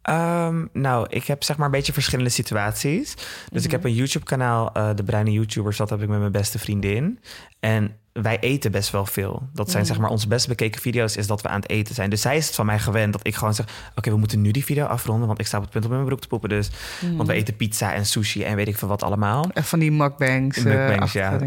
Ehm, 0.02 0.66
nou, 0.74 1.06
ik 1.10 1.26
heb 1.26 1.44
zeg 1.44 1.58
maar 1.58 1.66
een 1.66 1.72
beetje 1.72 1.94
verschillende 1.94 2.30
situaties. 2.30 3.14
Dus 3.52 3.64
ik 3.66 3.72
heb 3.72 3.84
een 3.84 3.94
YouTube-kanaal, 3.94 4.74
eh, 4.74 4.90
De 4.96 5.04
Bruine 5.04 5.32
YouTubers, 5.32 5.78
dat 5.78 5.90
heb 5.90 6.02
ik 6.02 6.08
met 6.08 6.20
mijn 6.20 6.32
beste 6.32 6.60
vriendin. 6.60 7.20
En 7.60 7.96
wij 8.22 8.40
eten 8.40 8.72
best 8.72 8.90
wel 8.90 9.06
veel. 9.06 9.50
Dat 9.54 9.72
zijn 9.72 9.86
zeg 9.86 10.00
maar 10.00 10.10
onze 10.10 10.28
best 10.28 10.48
bekeken 10.48 10.82
video's, 10.82 11.16
is 11.16 11.28
dat 11.28 11.42
we 11.42 11.48
aan 11.48 11.60
het 11.60 11.70
eten 11.70 11.96
zijn. 11.96 12.10
Dus 12.10 12.22
zij 12.22 12.38
is 12.38 12.46
het 12.46 12.56
van 12.56 12.66
mij 12.66 12.80
gewend 12.80 13.14
dat 13.14 13.28
ik 13.28 13.36
gewoon 13.36 13.54
zeg: 13.54 13.66
Oké, 13.96 14.10
we 14.10 14.18
moeten 14.18 14.42
nu 14.42 14.52
die 14.52 14.64
video 14.66 14.86
afronden, 14.86 15.28
want 15.28 15.40
ik 15.40 15.48
sta 15.48 15.58
op 15.58 15.64
het 15.64 15.72
punt 15.72 15.84
om 15.86 15.90
in 15.92 15.96
mijn 15.96 16.08
broek 16.10 16.22
te 16.22 16.28
poepen. 16.28 16.50
Dus, 16.50 16.70
want 17.16 17.28
we 17.28 17.34
eten 17.34 17.56
pizza 17.56 17.94
en 17.94 18.06
sushi 18.06 18.44
en 18.44 18.56
weet 18.56 18.68
ik 18.68 18.78
veel 18.78 18.88
wat 18.88 19.04
allemaal. 19.04 19.50
Echt 19.54 19.68
van 19.68 19.80
die 19.80 19.92
mukbangs. 19.92 20.58
eh, 20.58 20.64
Mukbangs, 20.64 21.14
ja. 21.14 21.40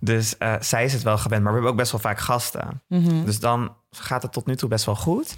Dus 0.00 0.38
eh, 0.38 0.54
zij 0.60 0.84
is 0.84 0.92
het 0.92 1.02
wel 1.02 1.18
gewend, 1.18 1.42
maar 1.42 1.50
we 1.52 1.54
hebben 1.58 1.70
ook 1.72 1.78
best 1.80 1.92
wel 1.92 2.00
vaak 2.00 2.18
gasten. 2.18 2.82
Mhm. 2.88 3.24
Dus 3.24 3.40
dan 3.40 3.74
gaat 3.90 4.22
het 4.22 4.32
tot 4.32 4.46
nu 4.46 4.56
toe 4.56 4.68
best 4.68 4.84
wel 4.84 4.96
goed. 4.96 5.34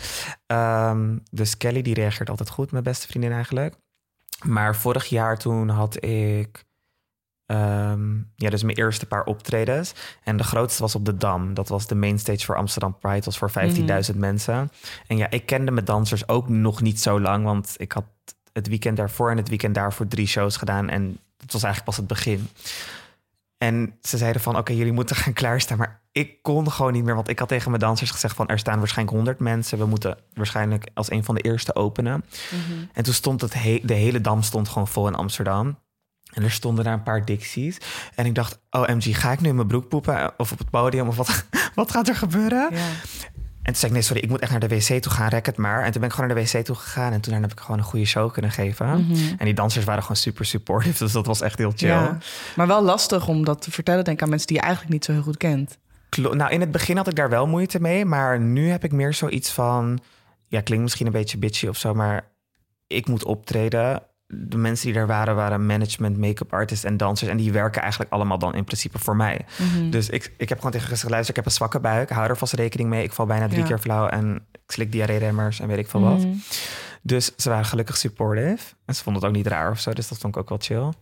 Ehm, 0.46 1.16
dus 1.31 1.57
Kelly 1.57 1.83
die 1.83 1.94
reageert 1.94 2.31
altijd 2.31 2.51
goed, 2.51 2.70
mijn 2.72 2.85
beste 2.85 3.07
vriendin 3.07 3.33
eigenlijk. 3.33 3.74
Maar 4.44 4.77
vorig 4.77 5.07
jaar 5.07 5.38
toen 5.38 5.68
had 5.68 6.05
ik 6.05 6.64
ehm, 7.48 8.16
ja, 8.37 8.50
dus 8.50 8.62
mijn 8.62 8.76
eerste 8.76 9.06
paar 9.06 9.24
optredens. 9.24 9.94
En 10.24 10.37
de 10.37 10.44
grootste 10.44 10.82
was 10.82 10.94
op 10.94 11.04
de 11.04 11.16
Dam. 11.16 11.54
Dat 11.54 11.68
was 11.68 11.87
de 11.87 11.94
mainstage 11.94 12.44
voor 12.44 12.56
Amsterdam 12.56 12.98
Pride. 12.98 13.14
Dat 13.14 13.24
was 13.24 13.38
voor 13.38 13.50
15.000 14.11 14.16
mensen. 14.16 14.70
En 15.06 15.16
ja, 15.16 15.30
ik 15.30 15.46
kende 15.46 15.70
mijn 15.70 15.84
dansers 15.84 16.28
ook 16.28 16.48
nog 16.48 16.80
niet 16.80 17.00
zo 17.00 17.20
lang. 17.20 17.44
Want 17.44 17.74
ik 17.76 17.92
had 17.92 18.04
het 18.52 18.68
weekend 18.68 18.96
daarvoor 18.96 19.30
en 19.30 19.37
het 19.37 19.48
weekend 19.48 19.74
daarvoor 19.74 20.08
drie 20.08 20.26
shows 20.26 20.56
gedaan. 20.56 20.88
En 20.88 21.18
het 21.37 21.52
was 21.52 21.62
eigenlijk 21.62 21.84
pas 21.84 21.96
het 21.96 22.06
begin. 22.06 22.48
En 23.58 23.94
ze 24.02 24.16
zeiden 24.16 24.42
van, 24.42 24.56
oké, 24.56 24.72
jullie 24.72 24.92
moeten 24.92 25.16
gaan 25.16 25.32
klaarstaan. 25.32 25.78
Maar 25.78 26.00
ik 26.12 26.42
kon 26.42 26.70
gewoon 26.70 26.92
niet 26.92 27.04
meer, 27.04 27.14
want 27.14 27.28
ik 27.28 27.38
had 27.38 27.48
tegen 27.48 27.70
mijn 27.70 27.82
dansers 27.82 28.11
gezegd 28.11 28.37
van... 28.37 28.48
er 28.48 28.58
staan 28.58 28.78
waarschijnlijk 28.78 29.16
100 29.16 29.38
mensen. 29.38 29.78
We 29.78 29.87
moeten 29.87 30.18
waarschijnlijk 30.34 30.88
als 30.94 31.11
een 31.11 31.24
van 31.24 31.34
de 31.34 31.40
eerste 31.40 31.74
openen. 31.74 32.24
Mhm. 32.50 32.84
En 32.92 33.02
toen 33.04 33.14
stond 33.14 33.40
het 33.40 33.54
he- 33.54 33.80
de 33.82 33.94
hele 33.94 34.20
dam 34.20 34.42
stond 34.42 34.68
gewoon 34.68 34.88
vol 34.88 35.06
in 35.06 35.14
Amsterdam. 35.14 35.78
En 36.32 36.42
er 36.42 36.50
stonden 36.50 36.84
daar 36.84 36.92
een 36.92 37.02
paar 37.02 37.24
Dixies. 37.24 37.78
En 38.14 38.26
ik 38.26 38.34
dacht, 38.34 38.58
oh 38.70 38.88
MG, 38.88 39.20
ga 39.20 39.32
ik 39.32 39.40
nu 39.40 39.48
in 39.48 39.54
mijn 39.54 39.66
broek 39.66 39.88
poepen? 39.88 40.32
Of 40.36 40.52
op 40.52 40.58
het 40.58 40.70
podium? 40.70 41.08
Of 41.08 41.16
wat, 41.16 41.44
wat 41.74 41.90
gaat 41.90 42.08
er 42.08 42.14
gebeuren? 42.16 42.68
Ja. 42.70 42.78
En 43.62 43.74
toen 43.74 43.82
zei 43.82 43.92
ik, 43.92 43.98
nee, 43.98 44.02
sorry, 44.06 44.22
ik 44.22 44.28
moet 44.28 44.40
echt 44.40 44.50
naar 44.50 44.60
de 44.60 44.68
wc 44.68 45.02
toe 45.02 45.12
gaan, 45.12 45.28
rek 45.28 45.46
het 45.46 45.56
maar. 45.56 45.78
En 45.84 45.90
toen 45.92 46.00
ben 46.00 46.10
ik 46.10 46.14
gewoon 46.14 46.30
naar 46.30 46.44
de 46.44 46.50
wc 46.52 46.64
toe 46.64 46.76
gegaan. 46.76 47.12
En 47.12 47.20
toen 47.20 47.34
heb 47.34 47.52
ik 47.52 47.60
gewoon 47.60 47.78
een 47.78 47.84
goede 47.84 48.04
show 48.04 48.32
kunnen 48.32 48.50
geven. 48.50 48.86
Mhm. 49.06 49.34
En 49.38 49.44
die 49.44 49.54
dansers 49.54 49.84
waren 49.84 50.02
gewoon 50.02 50.16
super 50.16 50.44
supportive. 50.44 50.98
Dus 51.04 51.12
dat 51.12 51.26
was 51.26 51.40
echt 51.40 51.58
heel 51.58 51.72
chill. 51.76 51.88
Ja. 51.88 52.18
Maar 52.56 52.66
wel 52.66 52.82
lastig 52.82 53.28
om 53.28 53.44
dat 53.44 53.62
te 53.62 53.70
vertellen, 53.70 54.04
denk 54.04 54.16
ik, 54.16 54.22
aan 54.22 54.28
mensen 54.28 54.46
die 54.48 54.56
je 54.56 54.62
eigenlijk 54.62 54.92
niet 54.92 55.04
zo 55.04 55.12
heel 55.12 55.22
goed 55.22 55.36
kent. 55.36 55.78
Klo- 56.08 56.34
nou, 56.34 56.50
in 56.50 56.60
het 56.60 56.70
begin 56.70 56.96
had 56.96 57.08
ik 57.08 57.16
daar 57.16 57.30
wel 57.30 57.46
moeite 57.46 57.80
mee. 57.80 58.04
Maar 58.04 58.40
nu 58.40 58.68
heb 58.70 58.84
ik 58.84 58.92
meer 58.92 59.14
zoiets 59.14 59.50
van... 59.50 59.98
Ja, 60.46 60.60
klinkt 60.60 60.84
misschien 60.84 61.06
een 61.06 61.12
beetje 61.12 61.38
bitchy 61.38 61.66
of 61.66 61.76
zo, 61.76 61.94
maar 61.94 62.24
ik 62.86 63.08
moet 63.08 63.24
optreden. 63.24 64.02
De 64.30 64.56
mensen 64.56 64.86
die 64.86 64.94
daar 64.94 65.06
waren, 65.06 65.34
waren 65.34 65.66
management, 65.66 66.16
make-up 66.18 66.52
artists 66.52 66.84
en 66.84 66.96
dansers. 66.96 67.30
En 67.30 67.36
die 67.36 67.52
werken 67.52 67.80
eigenlijk 67.82 68.12
allemaal 68.12 68.38
dan 68.38 68.54
in 68.54 68.64
principe 68.64 68.98
voor 68.98 69.16
mij. 69.16 69.40
Mhm. 69.58 69.90
Dus 69.90 70.08
ik, 70.08 70.32
ik 70.36 70.48
heb 70.48 70.58
gewoon 70.58 70.72
tegen 70.72 70.88
gezegd, 70.88 71.10
luister, 71.10 71.30
ik 71.30 71.36
heb 71.36 71.44
een 71.44 71.50
zwakke 71.56 71.80
buik. 71.80 72.10
Hou 72.10 72.28
er 72.28 72.36
vast 72.36 72.52
rekening 72.52 72.88
mee. 72.88 73.02
Ik 73.02 73.12
val 73.12 73.26
bijna 73.26 73.46
drie 73.48 73.60
Ja. 73.60 73.66
keer 73.66 73.78
flauw 73.78 74.06
en 74.08 74.34
ik 74.52 74.72
slik 74.72 74.92
diarree-remmers 74.92 75.60
en 75.60 75.68
weet 75.68 75.78
ik 75.78 75.88
veel 75.88 76.00
wat. 76.00 76.18
Mhm. 76.18 76.28
Dus 77.02 77.32
ze 77.36 77.48
waren 77.48 77.64
gelukkig 77.64 77.96
supportive. 77.96 78.74
En 78.84 78.94
ze 78.94 79.02
vonden 79.02 79.22
het 79.22 79.30
ook 79.30 79.36
niet 79.36 79.46
raar 79.46 79.70
of 79.70 79.80
zo, 79.80 79.92
dus 79.92 80.08
dat 80.08 80.18
vond 80.18 80.34
ik 80.36 80.40
ook 80.40 80.48
wel 80.48 80.58
chill. 80.60 80.92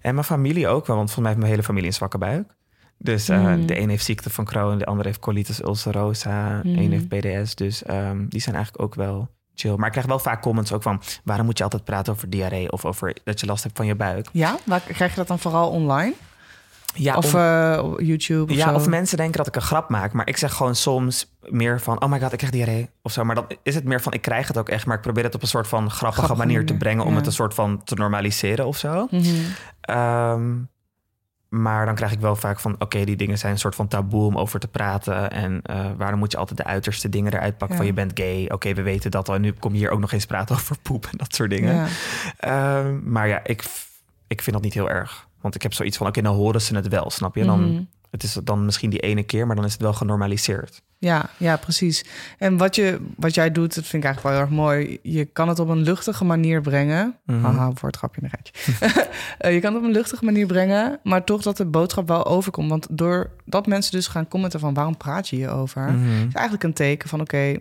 En 0.00 0.14
mijn 0.14 0.26
familie 0.26 0.68
ook 0.68 0.86
wel, 0.86 0.96
want 0.96 1.10
volgens 1.12 1.16
mij 1.16 1.26
heeft 1.26 1.38
mijn 1.38 1.50
hele 1.50 1.62
familie 1.62 1.88
een 1.88 1.94
zwakke 1.94 2.18
buik. 2.18 2.54
Dus 2.98 3.28
eh, 3.28 3.40
Mhm. 3.42 3.66
de 3.66 3.78
een 3.78 3.88
heeft 3.88 4.04
ziekte 4.04 4.30
van 4.30 4.44
Crohn, 4.44 4.78
de 4.78 4.86
ander 4.86 5.04
heeft 5.06 5.18
colitis 5.18 5.62
ulcerosa, 5.62 6.60
Mhm. 6.64 6.78
een 6.78 6.92
heeft 6.92 7.08
PDS. 7.08 7.54
Dus 7.54 7.82
ehm, 7.82 8.26
die 8.28 8.40
zijn 8.40 8.54
eigenlijk 8.54 8.84
ook 8.84 8.94
wel 8.94 9.28
chill. 9.54 9.74
Maar 9.76 9.86
ik 9.86 9.92
krijg 9.92 10.06
wel 10.06 10.18
vaak 10.18 10.42
comments 10.42 10.72
ook 10.72 10.82
van... 10.82 11.00
waarom 11.24 11.46
moet 11.46 11.58
je 11.58 11.64
altijd 11.64 11.84
praten 11.84 12.12
over 12.12 12.30
diarree 12.30 12.72
of 12.72 12.84
over 12.84 13.16
dat 13.24 13.40
je 13.40 13.46
last 13.46 13.62
hebt 13.62 13.76
van 13.76 13.86
je 13.86 13.94
buik? 13.94 14.28
Ja, 14.32 14.56
waar 14.64 14.80
krijg 14.80 15.10
je 15.10 15.16
dat 15.16 15.28
dan 15.28 15.38
vooral 15.38 15.70
online? 15.70 16.14
Ja, 16.94 17.16
of 17.16 17.34
om- 17.34 17.40
eh, 17.40 17.80
op 17.82 18.00
YouTube 18.00 18.52
of 18.52 18.58
ja, 18.58 18.68
zo? 18.68 18.74
of 18.74 18.88
mensen 18.88 19.16
denken 19.16 19.36
dat 19.36 19.46
ik 19.46 19.56
een 19.56 19.62
grap 19.62 19.88
maak. 19.88 20.12
Maar 20.12 20.28
ik 20.28 20.36
zeg 20.36 20.52
gewoon 20.54 20.74
soms 20.74 21.34
meer 21.48 21.80
van... 21.80 22.02
oh 22.02 22.10
my 22.10 22.20
god, 22.20 22.32
ik 22.32 22.38
krijg 22.38 22.52
diarree 22.52 22.90
of 23.02 23.12
zo. 23.12 23.24
Maar 23.24 23.34
dan 23.34 23.46
is 23.62 23.74
het 23.74 23.84
meer 23.84 24.00
van, 24.00 24.12
ik 24.12 24.22
krijg 24.22 24.48
het 24.48 24.58
ook 24.58 24.68
echt... 24.68 24.86
maar 24.86 24.96
ik 24.96 25.02
probeer 25.02 25.24
het 25.24 25.34
op 25.34 25.42
een 25.42 25.48
soort 25.48 25.68
van 25.68 25.90
grappige, 25.90 26.22
Grappige 26.22 26.46
manier 26.46 26.66
te 26.66 26.76
brengen... 26.76 27.04
om 27.04 27.10
ja. 27.10 27.16
het 27.16 27.26
een 27.26 27.32
soort 27.32 27.54
van 27.54 27.84
te 27.84 27.94
normaliseren 27.94 28.66
of 28.66 28.76
zo. 28.76 29.08
Ehm, 29.80 30.52
Maar 31.60 31.86
dan 31.86 31.94
krijg 31.94 32.12
ik 32.12 32.20
wel 32.20 32.36
vaak 32.36 32.60
van... 32.60 32.76
oké, 32.78 33.04
die 33.04 33.16
dingen 33.16 33.38
zijn 33.38 33.52
een 33.52 33.58
soort 33.58 33.74
van 33.74 33.88
taboe 33.88 34.26
om 34.26 34.38
over 34.38 34.60
te 34.60 34.68
praten. 34.68 35.30
En 35.30 35.60
eh, 35.62 35.86
waarom 35.96 36.18
moet 36.18 36.32
je 36.32 36.38
altijd 36.38 36.58
de 36.58 36.64
uiterste 36.64 37.08
dingen 37.08 37.32
eruit 37.34 37.58
pakken 37.58 37.68
Ja. 37.68 37.76
van... 37.76 37.86
je 37.86 37.92
bent 37.92 38.10
gay, 38.14 38.48
oké, 38.52 38.74
we 38.74 38.82
weten 38.82 39.10
dat 39.10 39.28
al. 39.28 39.34
En 39.34 39.40
nu 39.40 39.52
kom 39.52 39.72
je 39.72 39.78
hier 39.78 39.90
ook 39.90 40.00
nog 40.00 40.12
eens 40.12 40.26
praten 40.26 40.54
over 40.58 40.76
poep 40.82 41.04
en 41.10 41.18
dat 41.18 41.34
soort 41.34 41.50
dingen. 41.50 41.74
Ja. 41.74 41.86
Ehm, 42.38 43.10
maar 43.12 43.28
ja, 43.28 43.40
ik, 43.44 43.64
ik 44.26 44.42
vind 44.42 44.56
dat 44.56 44.64
niet 44.64 44.74
heel 44.74 44.90
erg. 44.90 45.26
Want 45.40 45.54
ik 45.54 45.62
heb 45.62 45.72
zoiets 45.72 45.96
van, 45.96 46.06
oké, 46.06 46.22
dan 46.22 46.34
horen 46.34 46.60
ze 46.60 46.74
het 46.74 46.88
wel, 46.88 47.10
snap 47.10 47.34
je? 47.34 47.44
Dan, 47.44 47.70
Mhm. 47.72 47.82
Het 48.14 48.22
is 48.22 48.32
dan 48.44 48.64
misschien 48.64 48.90
die 48.90 48.98
ene 49.00 49.22
keer, 49.22 49.46
maar 49.46 49.56
dan 49.56 49.64
is 49.64 49.72
het 49.72 49.80
wel 49.82 49.92
genormaliseerd. 49.92 50.82
Ja, 50.98 51.30
ja, 51.36 51.56
precies. 51.56 52.04
En 52.38 52.56
wat, 52.56 52.74
je, 52.76 53.00
wat 53.16 53.34
jij 53.34 53.52
doet, 53.52 53.74
dat 53.74 53.84
vind 53.84 54.02
ik 54.04 54.08
eigenlijk 54.08 54.22
wel 54.22 54.32
heel 54.32 54.40
erg 54.40 54.50
mooi. 54.64 54.98
Je 55.02 55.24
kan 55.24 55.48
het 55.48 55.58
op 55.58 55.68
een 55.68 55.82
luchtige 55.82 56.24
manier 56.24 56.60
brengen. 56.60 57.18
Mhm. 57.26 57.42
Haha, 57.44 57.70
voor 57.74 57.88
het 57.88 57.96
grapje 57.96 58.22
een 58.22 58.30
rijtje. 58.32 58.52
Eh, 59.38 59.54
je 59.54 59.60
kan 59.60 59.72
het 59.74 59.82
op 59.82 59.88
een 59.88 59.94
luchtige 59.94 60.24
manier 60.24 60.46
brengen, 60.46 61.00
maar 61.02 61.24
toch 61.24 61.42
dat 61.42 61.56
de 61.56 61.64
boodschap 61.64 62.08
wel 62.08 62.26
overkomt. 62.26 62.68
Want 62.68 62.86
doordat 62.90 63.66
mensen 63.66 63.92
dus 63.92 64.06
gaan 64.06 64.28
commenten 64.28 64.60
van 64.60 64.74
waarom 64.74 64.96
praat 64.96 65.28
je 65.28 65.36
hierover, 65.36 65.82
Mhm. 65.82 66.08
is 66.08 66.32
eigenlijk 66.34 66.62
een 66.64 66.72
teken 66.72 67.08
van 67.08 67.20
oké, 67.20 67.56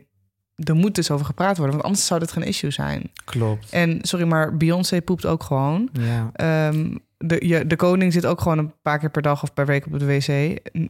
er 0.55 0.75
moet 0.75 0.95
dus 0.95 1.11
over 1.11 1.25
gepraat 1.25 1.57
worden, 1.57 1.75
want 1.75 1.85
anders 1.87 2.05
zou 2.05 2.19
dit 2.19 2.31
geen 2.31 2.43
issue 2.43 2.71
zijn. 2.71 3.11
Klopt. 3.25 3.69
En 3.71 3.99
sorry, 4.01 4.25
maar 4.25 4.57
Beyoncé 4.57 5.01
poept 5.01 5.25
ook 5.25 5.43
gewoon. 5.43 5.89
Ja. 5.93 6.29
Ehm, 6.33 6.95
de, 7.17 7.47
je, 7.47 7.67
de 7.67 7.75
koning 7.75 8.13
zit 8.13 8.25
ook 8.25 8.41
gewoon 8.41 8.57
een 8.57 8.73
paar 8.81 8.99
keer 8.99 9.09
per 9.09 9.21
dag 9.21 9.43
of 9.43 9.53
per 9.53 9.65
week 9.65 9.85
op 9.85 9.99
de 9.99 10.05
wc. 10.05 10.25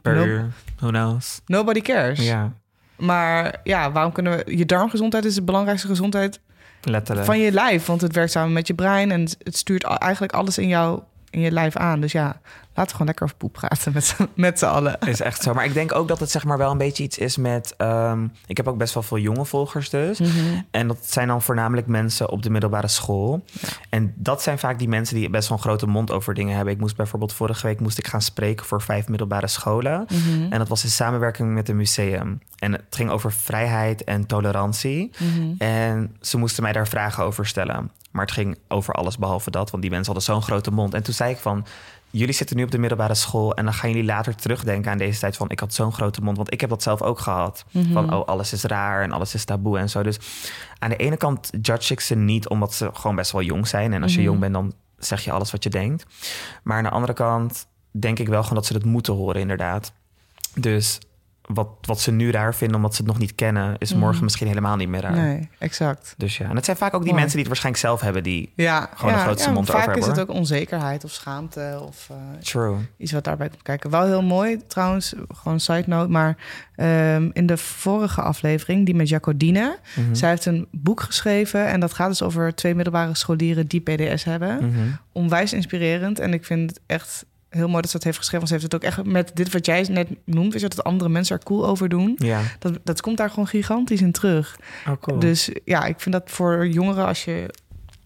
Per 0.02 0.16
No- 0.16 0.26
uur. 0.26 0.52
Who 0.78 0.88
knows? 0.90 1.42
nobody 1.46 1.82
cares. 1.82 2.20
Ja, 2.28 2.54
Maar 2.98 3.60
ja, 3.64 3.92
waarom 3.92 4.12
kunnen 4.12 4.38
we... 4.38 4.58
Je 4.58 4.66
darmgezondheid 4.66 5.26
is 5.26 5.36
de 5.36 5.42
belangrijkste 5.44 5.88
gezondheid 5.88 6.40
letterlijk. 6.82 7.26
van 7.28 7.40
je 7.40 7.52
lijf. 7.52 7.86
Want 7.86 8.02
het 8.02 8.14
werkt 8.16 8.32
samen 8.32 8.54
met 8.54 8.68
je 8.68 8.74
brein 8.74 9.12
en 9.12 9.22
het- 9.22 9.38
stuurt 9.58 9.84
eigenlijk 9.84 10.34
alles 10.34 10.58
in, 10.58 10.68
jou, 10.68 11.02
in 11.30 11.40
je 11.40 11.52
lijf 11.52 11.76
aan. 11.76 12.00
Dus 12.02 12.12
ja, 12.12 12.42
laten 12.74 12.84
we 12.84 12.92
gewoon 12.92 13.06
lekker 13.08 13.24
over 13.26 13.36
poep 13.38 13.54
praten 13.54 13.94
met, 13.94 14.06
z'n- 14.06 14.30
met 14.36 14.60
z'n 14.60 14.66
allen. 14.66 15.00
Is 15.00 15.22
echt 15.22 15.42
zo. 15.42 15.54
Maar 15.54 15.66
ik 15.66 15.74
denk 15.74 15.96
ook 15.96 16.08
dat 16.08 16.20
het 16.20 16.32
zeg 16.32 16.44
maar 16.44 16.58
wel 16.58 16.72
een 16.72 16.78
beetje 16.78 17.04
iets 17.04 17.18
is 17.18 17.38
met... 17.38 17.74
ehm, 17.78 18.28
ik 18.46 18.58
heb 18.58 18.68
ook 18.68 18.78
best 18.78 18.94
wel 18.94 19.04
veel 19.04 19.18
jonge 19.18 19.46
volgers 19.46 19.90
dus. 19.90 20.20
Mhm. 20.20 20.30
En 20.72 20.88
dat 20.88 20.98
zijn 21.02 21.28
dan 21.28 21.42
voornamelijk 21.42 21.88
mensen 21.88 22.30
op 22.30 22.44
de 22.44 22.50
middelbare 22.50 22.88
school. 22.88 23.44
En 23.90 24.14
dat 24.16 24.42
zijn 24.42 24.60
vaak 24.60 24.80
die 24.80 24.88
mensen 24.88 25.16
die 25.16 25.30
best 25.30 25.48
wel 25.50 25.58
een 25.58 25.64
grote 25.64 25.88
mond 25.88 26.12
over 26.12 26.34
dingen 26.34 26.56
hebben. 26.56 26.74
Ik 26.74 26.80
moest 26.80 26.96
bijvoorbeeld 26.96 27.34
vorige 27.34 27.68
week 27.68 27.80
moest 27.80 27.98
ik 27.98 28.08
gaan 28.08 28.22
spreken 28.22 28.66
voor 28.66 28.82
vijf 28.82 29.08
middelbare 29.08 29.48
scholen. 29.48 30.06
Mhm. 30.12 30.52
En 30.52 30.58
dat 30.60 30.68
was 30.68 30.84
in 30.84 30.90
samenwerking 30.90 31.54
met 31.54 31.70
een 31.70 31.76
museum. 31.78 32.40
En 32.60 32.72
het 32.72 32.82
ging 32.90 33.10
over 33.10 33.32
vrijheid 33.32 34.04
en 34.04 34.26
tolerantie. 34.26 35.12
Mhm. 35.20 35.54
En 35.58 36.16
ze 36.22 36.38
moesten 36.38 36.64
mij 36.64 36.72
daar 36.72 36.88
vragen 36.88 37.24
over 37.24 37.46
stellen. 37.46 37.92
Maar 38.12 38.26
het 38.26 38.34
ging 38.34 38.58
over 38.68 38.94
alles 38.94 39.18
behalve 39.18 39.52
dat, 39.52 39.70
want 39.70 39.82
die 39.84 39.92
mensen 39.92 40.14
hadden 40.14 40.34
zo'n 40.34 40.44
grote 40.44 40.72
mond. 40.72 40.94
En 40.94 41.04
toen 41.04 41.14
zei 41.14 41.32
ik 41.32 41.38
van, 41.38 41.66
jullie 42.20 42.34
zitten 42.34 42.56
nu 42.58 42.64
op 42.64 42.72
de 42.72 42.78
middelbare 42.78 43.16
school... 43.16 43.54
en 43.54 43.64
dan 43.64 43.74
gaan 43.74 43.90
jullie 43.90 44.06
later 44.06 44.36
terugdenken 44.36 44.92
aan 44.92 44.98
deze 44.98 45.20
tijd 45.20 45.38
van... 45.38 45.50
ik 45.50 45.60
had 45.60 45.74
zo'n 45.74 45.94
grote 45.94 46.22
mond, 46.22 46.38
want 46.38 46.54
ik 46.54 46.62
heb 46.62 46.70
dat 46.70 46.84
zelf 46.84 47.02
ook 47.02 47.20
gehad. 47.20 47.66
Mhm. 47.72 47.94
Van, 47.94 48.14
oh, 48.14 48.26
alles 48.28 48.54
is 48.54 48.64
raar 48.64 49.04
en 49.04 49.12
alles 49.12 49.34
is 49.34 49.46
taboe 49.46 49.78
en 49.80 49.90
zo. 49.90 50.04
Dus 50.04 50.20
aan 50.80 50.90
de 50.90 50.96
ene 50.96 51.18
kant 51.18 51.50
judge 51.62 51.94
ik 51.94 52.00
ze 52.00 52.16
niet... 52.16 52.48
omdat 52.48 52.74
ze 52.74 52.90
gewoon 52.94 53.16
best 53.16 53.32
wel 53.32 53.42
jong 53.42 53.68
zijn. 53.68 53.94
En 53.94 54.04
als 54.04 54.12
je 54.12 54.18
Mhm. 54.18 54.28
jong 54.28 54.40
bent, 54.40 54.54
dan 54.54 54.74
zeg 54.98 55.24
je 55.24 55.32
alles 55.32 55.52
wat 55.52 55.64
je 55.64 55.70
denkt. 55.70 56.06
Maar 56.64 56.78
aan 56.78 56.84
de 56.84 56.90
andere 56.90 57.14
kant 57.14 57.68
denk 57.92 58.20
ik 58.20 58.28
wel 58.28 58.42
gewoon 58.42 58.56
dat 58.58 58.66
ze 58.66 58.74
het 58.74 58.86
moeten 58.86 59.14
horen, 59.14 59.42
inderdaad. 59.42 59.92
Dus 60.56 61.00
wat, 61.48 61.68
wat 61.82 62.00
ze 62.02 62.12
nu 62.12 62.32
raar 62.32 62.56
vinden 62.56 62.76
omdat 62.78 62.96
ze 62.96 63.02
het 63.02 63.12
nog 63.12 63.20
niet 63.20 63.36
kennen... 63.36 63.76
is 63.78 63.92
Mhm. 63.92 64.00
morgen 64.00 64.24
misschien 64.24 64.48
helemaal 64.48 64.76
niet 64.76 64.88
meer 64.88 65.02
raar. 65.02 65.12
Nee, 65.16 65.50
exact. 65.60 66.14
Dus 66.18 66.38
ja, 66.38 66.50
en 66.50 66.56
het 66.56 66.66
zijn 66.66 66.78
vaak 66.78 66.94
ook 66.94 67.02
die 67.04 67.10
Mooi. 67.12 67.22
mensen 67.24 67.40
die 67.44 67.48
het 67.50 67.62
waarschijnlijk 67.62 67.86
zelf 67.86 68.02
hebben, 68.02 68.24
die 68.24 68.52
Ja, 68.56 68.90
Gewoon 68.96 69.12
de 69.12 69.18
ja, 69.18 69.24
grootste 69.26 69.48
ja, 69.48 69.54
mond 69.54 69.66
Vaak 69.68 69.76
erover 69.82 69.98
is 70.02 70.06
het 70.08 70.16
hebben, 70.16 70.34
ook 70.36 70.40
onzekerheid 70.42 71.04
of 71.04 71.12
schaamte 71.12 71.80
of 71.88 72.08
eh, 72.10 72.16
true. 72.40 72.76
iets 72.98 73.12
wat 73.12 73.24
daarbij 73.24 73.50
komt 73.50 73.62
kijken. 73.62 73.90
Wel 73.90 74.06
heel 74.06 74.24
mooi 74.24 74.58
trouwens, 74.68 75.14
gewoon 75.36 75.60
side 75.60 75.84
note, 75.86 76.10
maar 76.12 76.38
ehm, 76.76 77.30
in 77.34 77.46
de 77.46 77.58
vorige 77.58 78.22
aflevering, 78.22 78.86
die 78.86 78.96
met 78.96 79.10
Jacodine, 79.10 79.78
Mhm. 79.96 80.14
zij 80.16 80.30
heeft 80.30 80.46
een 80.46 80.68
boek 80.72 81.02
geschreven 81.02 81.68
en 81.68 81.80
dat 81.80 81.94
gaat 81.94 82.08
dus 82.10 82.22
over 82.22 82.56
twee 82.56 82.76
middelbare 82.76 83.16
scholieren 83.16 83.68
die 83.68 83.82
PDS 83.82 84.24
hebben. 84.24 84.56
Mhm. 84.56 84.80
Onwijs 85.12 85.54
inspirerend 85.54 86.20
en 86.20 86.34
ik 86.34 86.46
vind 86.46 86.70
het 86.70 86.80
echt 86.86 87.26
heel 87.54 87.68
mooi 87.68 87.82
dat 87.82 87.90
ze 87.90 87.96
het 87.96 88.06
heeft 88.06 88.18
geschreven. 88.18 88.48
Want 88.48 88.62
ze 88.62 88.68
heeft 88.68 88.84
het 88.84 88.98
ook 88.98 89.04
echt 89.06 89.14
met 89.14 89.32
dit 89.34 89.52
wat 89.54 89.66
jij 89.66 89.86
net 89.90 90.08
noemt, 90.26 90.56
is 90.56 90.62
dat 90.62 90.84
andere 90.84 91.10
mensen 91.10 91.38
er 91.38 91.44
cool 91.44 91.66
over 91.66 91.90
doen. 91.90 92.16
Ja, 92.18 92.42
Dat, 92.60 92.80
dat 92.84 93.02
komt 93.02 93.18
daar 93.18 93.30
gewoon 93.30 93.48
gigantisch 93.48 94.02
in 94.02 94.12
terug. 94.12 94.58
oh 94.88 94.94
cool. 95.02 95.20
Dus 95.20 95.50
ja, 95.66 95.86
ik 95.86 96.00
vind 96.00 96.16
dat 96.16 96.24
voor 96.32 96.68
jongeren, 96.68 97.06
als 97.06 97.26
je 97.26 97.46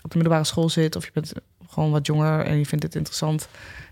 op 0.01 0.11
de 0.11 0.17
middelbare 0.17 0.43
school 0.43 0.69
zit 0.69 0.95
of 0.95 1.05
je 1.05 1.11
bent 1.13 1.33
gewoon 1.69 1.91
wat 1.91 2.05
jonger 2.05 2.45
en 2.45 2.57
je 2.57 2.65
vindt 2.65 2.83
het 2.83 2.95
interessant. 2.95 3.47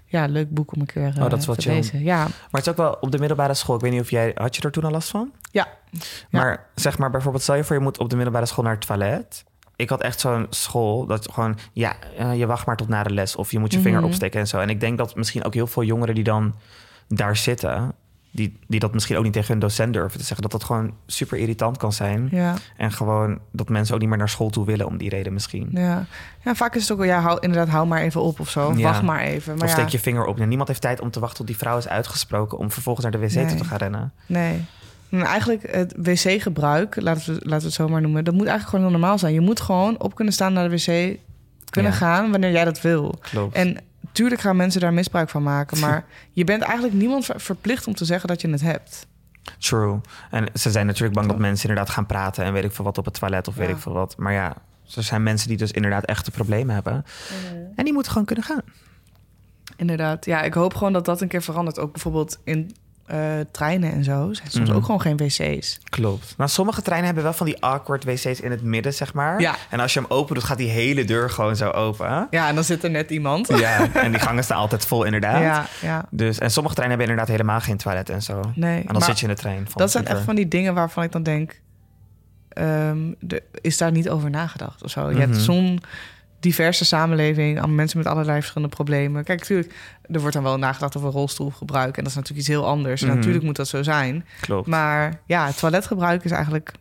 Ja, 0.06 0.26
leuk 0.26 0.50
boek 0.50 0.74
om 0.74 0.80
een 0.82 0.86
keer 0.88 1.14
eh, 1.16 1.24
Oh, 1.24 1.30
dat 1.30 1.40
is 1.40 1.46
wat 1.46 1.60
te 1.62 1.70
lezen. 1.70 2.04
Ja, 2.04 2.18
Maar 2.24 2.32
het 2.52 2.62
is 2.62 2.70
ook 2.70 2.78
wel 2.78 2.98
op 3.02 3.12
de 3.12 3.18
middelbare 3.18 3.54
school. 3.54 3.76
Ik 3.76 3.82
weet 3.82 3.92
niet 3.92 4.02
of 4.02 4.10
jij... 4.10 4.32
Had 4.36 4.56
je 4.56 4.62
er 4.62 4.72
toen 4.72 4.84
al 4.84 4.92
last 4.92 5.10
van? 5.10 5.32
Ja. 5.52 5.68
Maar 6.30 6.66
zeg 6.76 6.98
maar 6.98 7.10
bijvoorbeeld... 7.10 7.44
Stel 7.44 7.56
je 7.56 7.64
voor 7.64 7.76
je 7.76 7.82
moet 7.82 7.98
op 7.98 8.10
de 8.10 8.16
middelbare 8.16 8.46
school 8.46 8.64
naar 8.64 8.74
het 8.76 8.86
toilet. 8.86 9.44
Ik 9.76 9.90
had 9.90 10.02
echt 10.02 10.20
zo'n 10.20 10.48
school 10.50 11.06
dat 11.06 11.32
gewoon... 11.32 11.58
Ja, 11.74 11.96
eh, 12.18 12.38
je 12.38 12.46
wacht 12.46 12.66
maar 12.66 12.78
tot 12.78 12.88
na 12.88 13.04
de 13.04 13.14
les. 13.14 13.36
Of 13.36 13.52
je 13.52 13.60
moet 13.60 13.74
je 13.74 13.80
vinger 13.80 14.00
Mhm. 14.00 14.08
opsteken 14.08 14.40
en 14.40 14.48
zo. 14.48 14.60
En 14.60 14.70
ik 14.70 14.80
denk 14.80 14.98
dat 14.98 15.16
misschien 15.16 15.44
ook 15.44 15.54
heel 15.54 15.68
veel 15.68 15.84
jongeren 15.84 16.16
die 16.16 16.24
dan 16.24 16.56
daar 17.08 17.36
zitten... 17.38 17.94
Die, 18.32 18.60
die 18.68 18.80
dat 18.80 18.94
misschien 18.94 19.18
ook 19.18 19.24
niet 19.24 19.34
tegen 19.34 19.52
hun 19.52 19.60
docent 19.60 19.94
durven 19.94 20.20
te 20.20 20.26
zeggen. 20.26 20.42
Dat 20.42 20.52
dat 20.52 20.64
gewoon 20.64 20.94
super 21.06 21.38
irritant 21.38 21.78
kan 21.78 21.94
zijn. 21.94 22.28
ja, 22.32 22.54
En 22.78 22.92
gewoon 22.92 23.40
dat 23.52 23.70
mensen 23.70 23.94
ook 23.94 24.00
niet 24.00 24.10
meer 24.10 24.18
naar 24.18 24.30
school 24.30 24.50
toe 24.50 24.66
willen 24.66 24.86
om 24.86 24.98
die 24.98 25.10
reden 25.10 25.34
misschien. 25.34 25.68
ja. 25.72 26.06
Ja, 26.44 26.56
vaak 26.56 26.76
is 26.76 26.82
het 26.82 26.92
ook 26.92 26.98
wel, 26.98 27.08
ja, 27.08 27.20
hou, 27.20 27.38
inderdaad, 27.40 27.70
hou 27.70 27.88
maar 27.88 28.02
even 28.02 28.22
op 28.22 28.40
of 28.40 28.50
zo. 28.50 28.74
Ja. 28.76 28.82
Wacht 28.84 29.02
maar 29.02 29.20
even. 29.22 29.56
Maar 29.58 29.64
of 29.66 29.70
steek 29.74 29.88
je 29.88 30.00
vinger 30.00 30.26
op. 30.26 30.40
En 30.40 30.48
niemand 30.48 30.68
heeft 30.68 30.82
tijd 30.82 31.02
om 31.02 31.12
te 31.12 31.20
wachten 31.20 31.38
tot 31.38 31.48
die 31.48 31.58
vrouw 31.58 31.78
is 31.78 31.88
uitgesproken... 31.88 32.58
om 32.58 32.72
vervolgens 32.72 33.06
naar 33.06 33.20
de 33.20 33.28
wc 33.28 33.34
Nee. 33.34 33.56
te 33.56 33.64
gaan 33.66 33.78
rennen. 33.78 34.14
Nee. 34.26 34.66
En 35.20 35.26
eigenlijk 35.26 35.72
het 35.72 35.94
wc-gebruik, 35.98 37.02
laten 37.02 37.26
we, 37.26 37.32
laten 37.34 37.60
we 37.60 37.66
het 37.66 37.74
zo 37.74 37.88
maar 37.88 38.02
noemen, 38.02 38.24
dat 38.24 38.34
moet 38.34 38.48
eigenlijk 38.48 38.70
gewoon 38.70 38.86
heel 38.92 39.00
normaal 39.00 39.18
zijn. 39.20 39.34
Je 39.34 39.42
moet 39.42 39.62
gewoon 39.62 40.00
op 40.00 40.16
kunnen 40.16 40.34
staan 40.34 40.54
naar 40.54 40.70
de 40.70 40.76
wc, 40.76 41.18
kunnen 41.70 41.92
Ja. 41.92 41.98
gaan 41.98 42.32
wanneer 42.32 42.52
jij 42.52 42.66
dat 42.66 42.82
wil. 42.82 43.16
Klopt. 43.22 43.56
En 43.56 43.78
tuurlijk 44.12 44.42
gaan 44.42 44.56
mensen 44.56 44.82
daar 44.82 44.94
misbruik 44.94 45.30
van 45.30 45.44
maken, 45.44 45.80
maar 45.80 46.06
je 46.32 46.44
bent 46.44 46.62
eigenlijk 46.62 46.94
niemand 46.94 47.26
ver- 47.26 47.42
verplicht 47.42 47.88
om 47.88 47.96
te 47.96 48.06
zeggen 48.06 48.28
dat 48.28 48.42
je 48.42 48.50
het 48.50 48.62
hebt. 48.62 49.08
True. 49.58 50.00
En 50.32 50.48
ze 50.54 50.72
zijn 50.72 50.86
natuurlijk 50.86 51.14
bang 51.16 51.28
dat 51.28 51.38
mensen 51.38 51.70
inderdaad 51.70 51.94
gaan 51.94 52.06
praten... 52.06 52.44
en 52.46 52.54
weet 52.54 52.64
ik 52.64 52.72
veel 52.72 52.86
wat 52.86 52.98
op 52.98 53.06
het 53.06 53.20
toilet 53.20 53.48
of 53.48 53.56
weet 53.56 53.70
ik 53.70 53.78
veel 53.78 53.94
wat. 53.94 54.18
Maar 54.18 54.34
ja, 54.34 54.54
er 54.96 55.04
zijn 55.04 55.24
mensen 55.24 55.48
die 55.48 55.58
dus 55.58 55.72
inderdaad 55.72 56.06
echte 56.06 56.32
problemen 56.32 56.74
hebben. 56.76 57.06
En 57.76 57.84
die 57.84 57.94
moeten 57.94 58.12
gewoon 58.12 58.28
kunnen 58.28 58.46
gaan. 58.46 58.62
Inderdaad. 59.78 60.26
Ja, 60.26 60.42
ik 60.42 60.54
hoop 60.54 60.74
gewoon 60.74 60.94
dat 60.94 61.06
dat 61.06 61.22
een 61.22 61.28
keer 61.28 61.42
verandert. 61.42 61.80
Ook 61.80 61.92
bijvoorbeeld 61.92 62.40
in 62.44 62.72
eh, 63.06 63.18
treinen 63.52 63.92
en 63.92 64.04
zo. 64.04 64.30
Zijn 64.34 64.52
soms 64.52 64.68
Mhm. 64.70 64.78
ook 64.78 64.86
gewoon 64.86 65.02
geen 65.02 65.18
wc's. 65.18 65.80
Klopt. 65.90 66.34
Nou, 66.38 66.50
sommige 66.50 66.82
treinen 66.82 67.06
hebben 67.06 67.24
wel 67.24 67.34
van 67.34 67.46
die 67.46 67.62
awkward 67.64 68.04
wc's 68.04 68.40
in 68.40 68.52
het 68.52 68.62
midden, 68.62 68.94
zeg 68.94 69.14
maar. 69.14 69.42
Ja. 69.42 69.56
En 69.70 69.80
als 69.80 69.94
je 69.94 70.00
hem 70.00 70.10
open 70.12 70.36
doet, 70.36 70.44
gaat 70.44 70.58
die 70.58 70.70
hele 70.70 71.04
deur 71.06 71.30
gewoon 71.30 71.56
zo 71.56 71.70
open. 71.70 72.28
Ja, 72.30 72.48
en 72.48 72.56
dan 72.56 72.64
zit 72.64 72.84
er 72.84 72.90
net 72.90 73.10
iemand. 73.12 73.48
Ja, 73.48 73.94
en 73.94 74.12
die 74.12 74.20
gangen 74.20 74.44
staan 74.44 74.58
altijd 74.58 74.86
vol, 74.86 75.04
inderdaad. 75.04 75.42
ja. 75.42 75.66
ja. 75.82 76.06
Dus, 76.12 76.38
en 76.40 76.52
sommige 76.52 76.76
treinen 76.76 76.98
hebben 76.98 77.16
inderdaad 77.16 77.38
helemaal 77.42 77.62
geen 77.68 77.78
toilet 77.78 78.10
en 78.10 78.22
zo. 78.22 78.42
Nee, 78.56 78.84
En 78.88 78.94
dan 78.94 79.02
zit 79.02 79.20
je 79.20 79.28
in 79.28 79.34
de 79.34 79.40
trein. 79.40 79.64
Van 79.70 79.82
dat 79.82 79.92
zijn 79.92 80.06
echt 80.08 80.22
van 80.22 80.36
die 80.36 80.48
dingen 80.48 80.74
waarvan 80.74 81.04
ik 81.04 81.12
dan 81.12 81.24
denk... 81.24 81.62
de, 83.20 83.44
is 83.62 83.78
daar 83.78 83.92
niet 83.92 84.10
over 84.10 84.30
nagedacht 84.30 84.84
of 84.84 84.90
zo? 84.92 85.10
Je 85.12 85.20
hebt 85.20 85.32
Mhm. 85.32 85.40
zo'n 85.40 85.82
diverse 86.40 86.86
samenleving... 86.86 87.62
aan 87.62 87.76
mensen 87.76 87.98
met 87.98 88.08
allerlei 88.08 88.40
verschillende 88.40 88.76
problemen. 88.76 89.24
Kijk, 89.24 89.40
natuurlijk, 89.40 89.74
er 90.02 90.20
wordt 90.20 90.34
dan 90.34 90.44
wel 90.44 90.58
nagedacht 90.58 90.98
over 90.98 91.10
rolstoelgebruik... 91.10 91.98
en 91.98 92.04
dat 92.04 92.12
is 92.12 92.18
natuurlijk 92.18 92.40
iets 92.40 92.58
heel 92.58 92.66
anders. 92.66 93.02
Mhm. 93.02 93.16
natuurlijk 93.16 93.44
moet 93.44 93.56
dat 93.56 93.68
zo 93.68 93.84
zijn. 93.84 94.26
Klopt. 94.40 94.68
Maar 94.68 95.22
ja, 95.26 95.52
toiletgebruik 95.52 96.24
is 96.24 96.32
eigenlijk... 96.32 96.72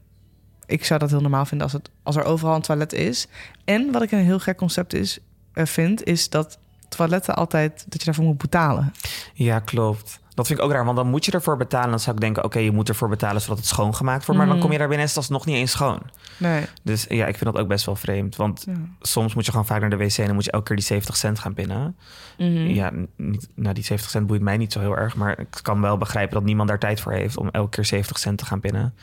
Ik 0.66 0.84
zou 0.84 1.00
dat 1.00 1.10
heel 1.10 1.20
normaal 1.20 1.44
vinden 1.46 1.66
als, 1.66 1.76
het, 1.76 1.90
als 2.02 2.16
er 2.16 2.24
overal 2.24 2.54
een 2.54 2.62
toilet 2.62 2.92
is. 2.92 3.26
En 3.64 3.92
wat 3.92 4.02
ik 4.02 4.12
een 4.12 4.18
heel 4.18 4.38
gek 4.38 4.56
concept 4.56 4.94
is, 4.94 5.18
eh, 5.52 5.66
vind... 5.66 6.04
is 6.04 6.28
dat 6.28 6.58
toiletten 6.88 7.36
altijd... 7.36 7.84
dat 7.88 8.00
je 8.00 8.04
daarvoor 8.04 8.24
moet 8.24 8.38
betalen. 8.38 8.92
Ja, 9.34 9.58
klopt. 9.58 10.20
Dat 10.34 10.46
vind 10.46 10.58
ik 10.58 10.64
ook 10.64 10.72
raar, 10.72 10.84
want 10.84 10.96
dan 10.96 11.06
moet 11.08 11.24
je 11.24 11.32
ervoor 11.32 11.56
betalen. 11.56 11.90
Dan 11.90 12.00
zou 12.00 12.14
ik 12.16 12.20
denken, 12.22 12.44
oké, 12.44 12.58
je 12.58 12.70
moet 12.72 12.88
ervoor 12.88 13.08
betalen 13.08 13.40
zodat 13.40 13.56
het 13.58 13.66
schoongemaakt 13.66 14.24
wordt. 14.26 14.40
Maar 14.40 14.46
dan 14.48 14.56
Mhm. 14.56 14.64
kom 14.64 14.72
je 14.72 14.78
daar 14.78 14.88
binnen 14.88 15.06
en 15.06 15.10
is 15.12 15.16
het 15.16 15.24
alsnog 15.24 15.46
niet 15.46 15.56
eens 15.56 15.70
schoon. 15.70 16.00
Nee. 16.36 16.64
Dus 16.82 17.06
ja, 17.08 17.26
ik 17.26 17.36
vind 17.36 17.52
dat 17.52 17.62
ook 17.62 17.68
best 17.68 17.86
wel 17.86 17.96
vreemd. 17.96 18.36
Want 18.36 18.62
Ja. 18.66 18.72
soms 19.00 19.34
moet 19.34 19.44
je 19.44 19.50
gewoon 19.50 19.66
vaak 19.66 19.80
naar 19.80 19.90
de 19.90 19.96
wc 19.96 20.18
en 20.18 20.24
dan 20.26 20.34
moet 20.34 20.44
je 20.44 20.50
elke 20.50 20.64
keer 20.66 20.76
die 20.76 20.84
70 20.84 21.16
cent 21.16 21.38
gaan 21.38 21.54
pinnen. 21.54 21.96
Mhm. 22.38 22.48
Ja, 22.66 22.90
niet, 23.16 23.48
nou, 23.54 23.74
die 23.74 23.84
70 23.84 24.10
cent 24.10 24.26
boeit 24.26 24.40
mij 24.42 24.56
niet 24.56 24.72
zo 24.72 24.80
heel 24.80 24.96
erg. 24.96 25.16
Maar 25.16 25.38
ik 25.38 25.58
kan 25.62 25.80
wel 25.80 25.98
begrijpen 25.98 26.34
dat 26.34 26.44
niemand 26.44 26.68
daar 26.68 26.78
tijd 26.78 27.00
voor 27.00 27.12
heeft 27.12 27.36
om 27.36 27.48
elke 27.48 27.70
keer 27.70 27.84
70 27.84 28.18
cent 28.18 28.38
te 28.38 28.44
gaan 28.46 28.60
pinnen. 28.60 28.94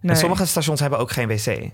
Nee. 0.00 0.12
En 0.12 0.18
sommige 0.18 0.46
stations 0.46 0.80
hebben 0.80 0.98
ook 0.98 1.10
geen 1.10 1.28
wc. 1.28 1.70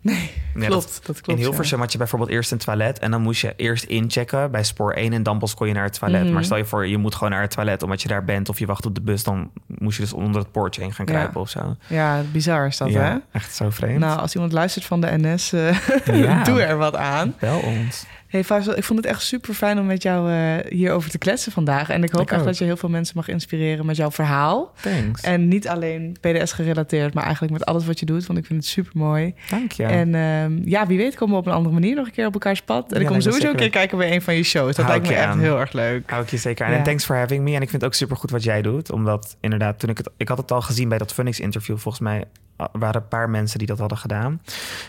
Nee, 0.00 0.30
Ja, 0.54 0.66
klopt. 0.66 0.82
dat- 0.82 0.92
Dat, 1.06 1.20
klopt. 1.20 1.28
in 1.28 1.36
ja. 1.36 1.40
Hilversum 1.42 1.80
had 1.80 1.92
je 1.92 1.98
bijvoorbeeld 1.98 2.30
eerst 2.30 2.52
een 2.52 2.58
toilet 2.58 2.98
en 2.98 3.10
dan 3.10 3.22
moest 3.22 3.40
je 3.40 3.52
eerst 3.56 3.84
inchecken 3.84 4.50
bij 4.50 4.64
spoor 4.64 4.92
1 4.92 5.12
en 5.12 5.22
dan 5.22 5.38
pas 5.38 5.54
kon 5.54 5.66
je 5.66 5.72
naar 5.74 5.84
het 5.84 5.98
toilet. 5.98 6.24
Mhm. 6.24 6.32
Maar 6.32 6.44
stel 6.44 6.56
je 6.56 6.64
voor, 6.64 6.86
je 6.86 6.96
moet 6.96 7.14
gewoon 7.14 7.30
naar 7.32 7.40
het 7.42 7.50
toilet 7.50 7.82
omdat 7.82 8.02
je 8.02 8.08
daar 8.08 8.24
bent 8.24 8.48
of 8.48 8.58
je 8.58 8.66
wacht 8.66 8.86
op 8.86 8.94
de 8.94 9.00
bus, 9.00 9.22
dan 9.24 9.50
moest 9.66 9.96
je 9.96 10.02
dus 10.02 10.12
onder 10.12 10.40
het 10.40 10.52
poortje 10.52 10.80
heen 10.82 10.92
gaan 10.92 11.06
Ja. 11.06 11.12
kruipen 11.12 11.40
of 11.40 11.48
zo. 11.50 11.76
Ja, 11.86 12.22
bizar 12.32 12.66
is 12.66 12.76
dat, 12.76 12.88
hè? 12.88 12.94
ja, 13.08 13.20
echt 13.32 13.54
zo 13.54 13.70
vreemd. 13.70 13.98
Nou, 13.98 14.18
als 14.20 14.34
iemand 14.34 14.52
luistert 14.52 14.84
van 14.84 15.00
de 15.00 15.08
NS, 15.18 15.52
eh, 15.52 15.78
Ja. 16.04 16.42
doe 16.48 16.62
er 16.62 16.76
wat 16.76 16.96
aan. 16.96 17.34
Bel 17.40 17.58
ons. 17.58 18.06
Hey 18.28 18.44
Faisal, 18.44 18.76
ik 18.76 18.84
vond 18.84 18.98
het 18.98 19.08
echt 19.08 19.22
super 19.22 19.54
fijn 19.54 19.78
om 19.78 19.86
met 19.86 20.02
jou 20.02 20.30
uh, 20.30 20.54
hierover 20.68 21.10
te 21.10 21.18
kletsen 21.18 21.52
vandaag. 21.52 21.88
En 21.90 22.02
ik 22.02 22.10
hoop 22.10 22.30
echt 22.30 22.44
dat 22.44 22.58
je 22.58 22.64
heel 22.64 22.76
veel 22.76 22.88
mensen 22.88 23.16
mag 23.16 23.28
inspireren 23.28 23.86
met 23.86 23.96
jouw 23.96 24.10
verhaal. 24.10 24.72
Thanks. 24.80 25.22
En 25.22 25.48
niet 25.48 25.68
alleen 25.68 26.16
PDS 26.20 26.52
gerelateerd, 26.52 27.14
maar 27.14 27.24
eigenlijk 27.24 27.52
met 27.52 27.64
alles 27.64 27.86
wat 27.86 28.00
je 28.00 28.06
doet. 28.06 28.26
Want 28.26 28.38
ik 28.38 28.46
vind 28.46 28.58
het 28.60 28.68
super 28.68 28.92
mooi. 28.94 29.34
Dank 29.50 29.72
je. 29.72 29.84
En 29.84 30.08
uh, 30.08 30.64
ja, 30.64 30.86
wie 30.86 30.98
weet 30.98 31.14
komen 31.14 31.34
we 31.34 31.40
op 31.40 31.46
een 31.46 31.52
andere 31.52 31.74
manier 31.74 31.94
nog 31.94 32.06
een 32.06 32.12
keer 32.12 32.26
op 32.26 32.32
elkaars 32.32 32.62
pad. 32.62 32.92
En 32.92 33.00
ik 33.00 33.06
kom 33.06 33.20
sowieso 33.20 33.50
een 33.50 33.56
keer 33.56 33.70
kijken 33.70 33.98
bij 33.98 34.14
een 34.14 34.22
van 34.22 34.34
je 34.34 34.42
shows. 34.42 34.76
Dat 34.76 34.86
lijkt 34.86 35.08
me 35.08 35.14
echt 35.14 35.38
heel 35.38 35.60
erg 35.60 35.72
leuk. 35.72 36.10
Hou 36.10 36.22
ik 36.22 36.30
je 36.30 36.36
zeker 36.36 36.66
aan. 36.66 36.72
En 36.72 36.82
thanks 36.82 37.04
for 37.04 37.16
having 37.16 37.44
me. 37.44 37.54
En 37.54 37.62
ik 37.62 37.68
vind 37.68 37.82
het 37.82 37.84
ook 37.84 37.94
super 37.96 38.16
goed 38.16 38.30
wat 38.30 38.42
jij 38.42 38.62
doet. 38.62 38.92
Omdat 38.92 39.36
inderdaad, 39.40 39.78
toen 39.78 39.90
ik 39.90 39.98
het... 39.98 40.08
Ik 40.16 40.28
had 40.28 40.38
het 40.38 40.52
al 40.52 40.60
gezien 40.60 40.88
bij 40.88 40.98
dat 40.98 41.12
Phoenix 41.12 41.40
interview. 41.40 41.78
Volgens 41.78 42.02
mij 42.02 42.24
waren 42.72 43.00
een 43.02 43.08
paar 43.08 43.30
mensen 43.30 43.58
die 43.58 43.66
dat 43.66 43.78
hadden 43.78 43.98
gedaan. 43.98 44.42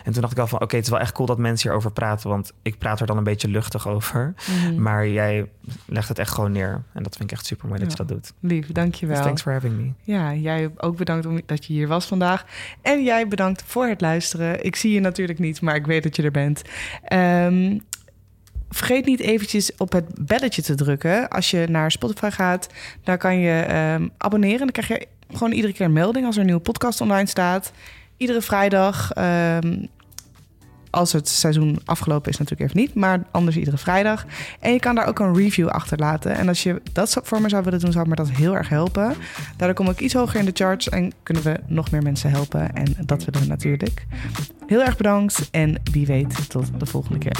En 0.03 0.11
toen 0.11 0.21
dacht 0.21 0.33
ik 0.33 0.39
al 0.39 0.47
van, 0.47 0.61
oké, 0.61 0.75
het 0.75 0.85
is 0.85 0.91
wel 0.91 0.99
echt 0.99 1.11
cool 1.11 1.27
dat 1.27 1.37
mensen 1.37 1.67
hierover 1.67 1.91
praten, 1.91 2.29
want 2.29 2.53
ik 2.61 2.77
praat 2.77 2.99
er 2.99 3.07
dan 3.07 3.17
een 3.17 3.23
beetje 3.23 3.47
luchtig 3.47 3.87
over. 3.87 4.33
Mhm. 4.49 4.81
Maar 4.81 5.07
jij 5.07 5.49
legt 5.85 6.07
het 6.07 6.19
echt 6.19 6.33
gewoon 6.33 6.51
neer. 6.51 6.83
En 6.93 7.03
dat 7.03 7.15
vind 7.15 7.31
ik 7.31 7.37
echt 7.37 7.45
super 7.45 7.67
mooi 7.67 7.79
dat 7.79 7.91
je 7.91 7.97
dat 7.97 8.07
doet. 8.07 8.33
Lief, 8.39 8.71
dankjewel. 8.71 9.15
Dus 9.15 9.25
thanks 9.25 9.41
for 9.41 9.51
having 9.51 9.77
me. 9.77 9.91
Ja, 10.03 10.33
jij 10.33 10.71
ook 10.77 10.97
bedankt 10.97 11.25
om, 11.25 11.41
dat 11.45 11.65
je 11.65 11.73
hier 11.73 11.87
was 11.87 12.05
vandaag. 12.05 12.45
En 12.81 13.03
jij 13.03 13.27
bedankt 13.27 13.63
voor 13.65 13.85
het 13.85 14.01
luisteren. 14.01 14.63
Ik 14.65 14.75
zie 14.75 14.93
je 14.93 14.99
natuurlijk 14.99 15.39
niet, 15.39 15.61
maar 15.61 15.75
ik 15.75 15.85
weet 15.85 16.03
dat 16.03 16.15
je 16.15 16.23
er 16.23 16.31
bent. 16.31 16.61
Um, 17.13 17.81
vergeet 18.69 19.05
niet 19.05 19.19
eventjes 19.19 19.75
op 19.77 19.91
het 19.91 20.25
belletje 20.25 20.61
te 20.61 20.75
drukken. 20.75 21.29
Als 21.29 21.51
je 21.51 21.65
naar 21.69 21.91
Spotify 21.91 22.29
gaat, 22.29 22.69
daar 23.03 23.17
kan 23.17 23.37
je 23.37 23.75
um, 23.93 24.11
abonneren. 24.17 24.59
Dan 24.59 24.71
krijg 24.71 24.87
je 24.87 25.07
gewoon 25.33 25.51
iedere 25.51 25.73
keer 25.73 25.85
een 25.85 25.93
melding 25.93 26.25
als 26.25 26.35
er 26.35 26.41
een 26.41 26.47
nieuwe 26.47 26.61
podcast 26.61 27.01
online 27.01 27.27
staat. 27.27 27.71
Iedere 28.17 28.41
vrijdag. 28.41 29.11
Um, 29.17 29.89
als 30.89 31.11
het 31.11 31.27
seizoen 31.27 31.79
afgelopen 31.85 32.31
is, 32.31 32.37
natuurlijk 32.37 32.69
even 32.69 32.81
niet. 32.81 32.93
Maar 32.93 33.23
anders 33.31 33.57
iedere 33.57 33.77
vrijdag. 33.77 34.25
En 34.59 34.73
je 34.73 34.79
kan 34.79 34.95
daar 34.95 35.07
ook 35.07 35.19
een 35.19 35.35
review 35.35 35.67
achterlaten. 35.67 36.35
En 36.35 36.47
als 36.47 36.63
je 36.63 36.81
dat 36.93 37.19
voor 37.23 37.41
me 37.41 37.49
zou 37.49 37.63
willen 37.63 37.79
doen, 37.79 37.91
zou 37.91 38.07
me 38.07 38.15
dat 38.15 38.29
heel 38.29 38.55
erg 38.55 38.69
helpen. 38.69 39.15
Daardoor 39.57 39.75
kom 39.75 39.89
ik 39.89 39.99
iets 39.99 40.13
hoger 40.13 40.39
in 40.39 40.45
de 40.45 40.51
charts 40.53 40.89
en 40.89 41.11
kunnen 41.23 41.43
we 41.43 41.59
nog 41.67 41.91
meer 41.91 42.03
mensen 42.03 42.29
helpen. 42.29 42.75
En 42.75 42.95
dat 43.05 43.25
willen 43.25 43.41
we 43.41 43.47
natuurlijk. 43.47 44.05
Heel 44.67 44.83
erg 44.83 44.97
bedankt 44.97 45.47
en 45.51 45.81
wie 45.91 46.05
weet 46.05 46.49
tot 46.49 46.79
de 46.79 46.85
volgende 46.85 47.19
keer. 47.19 47.37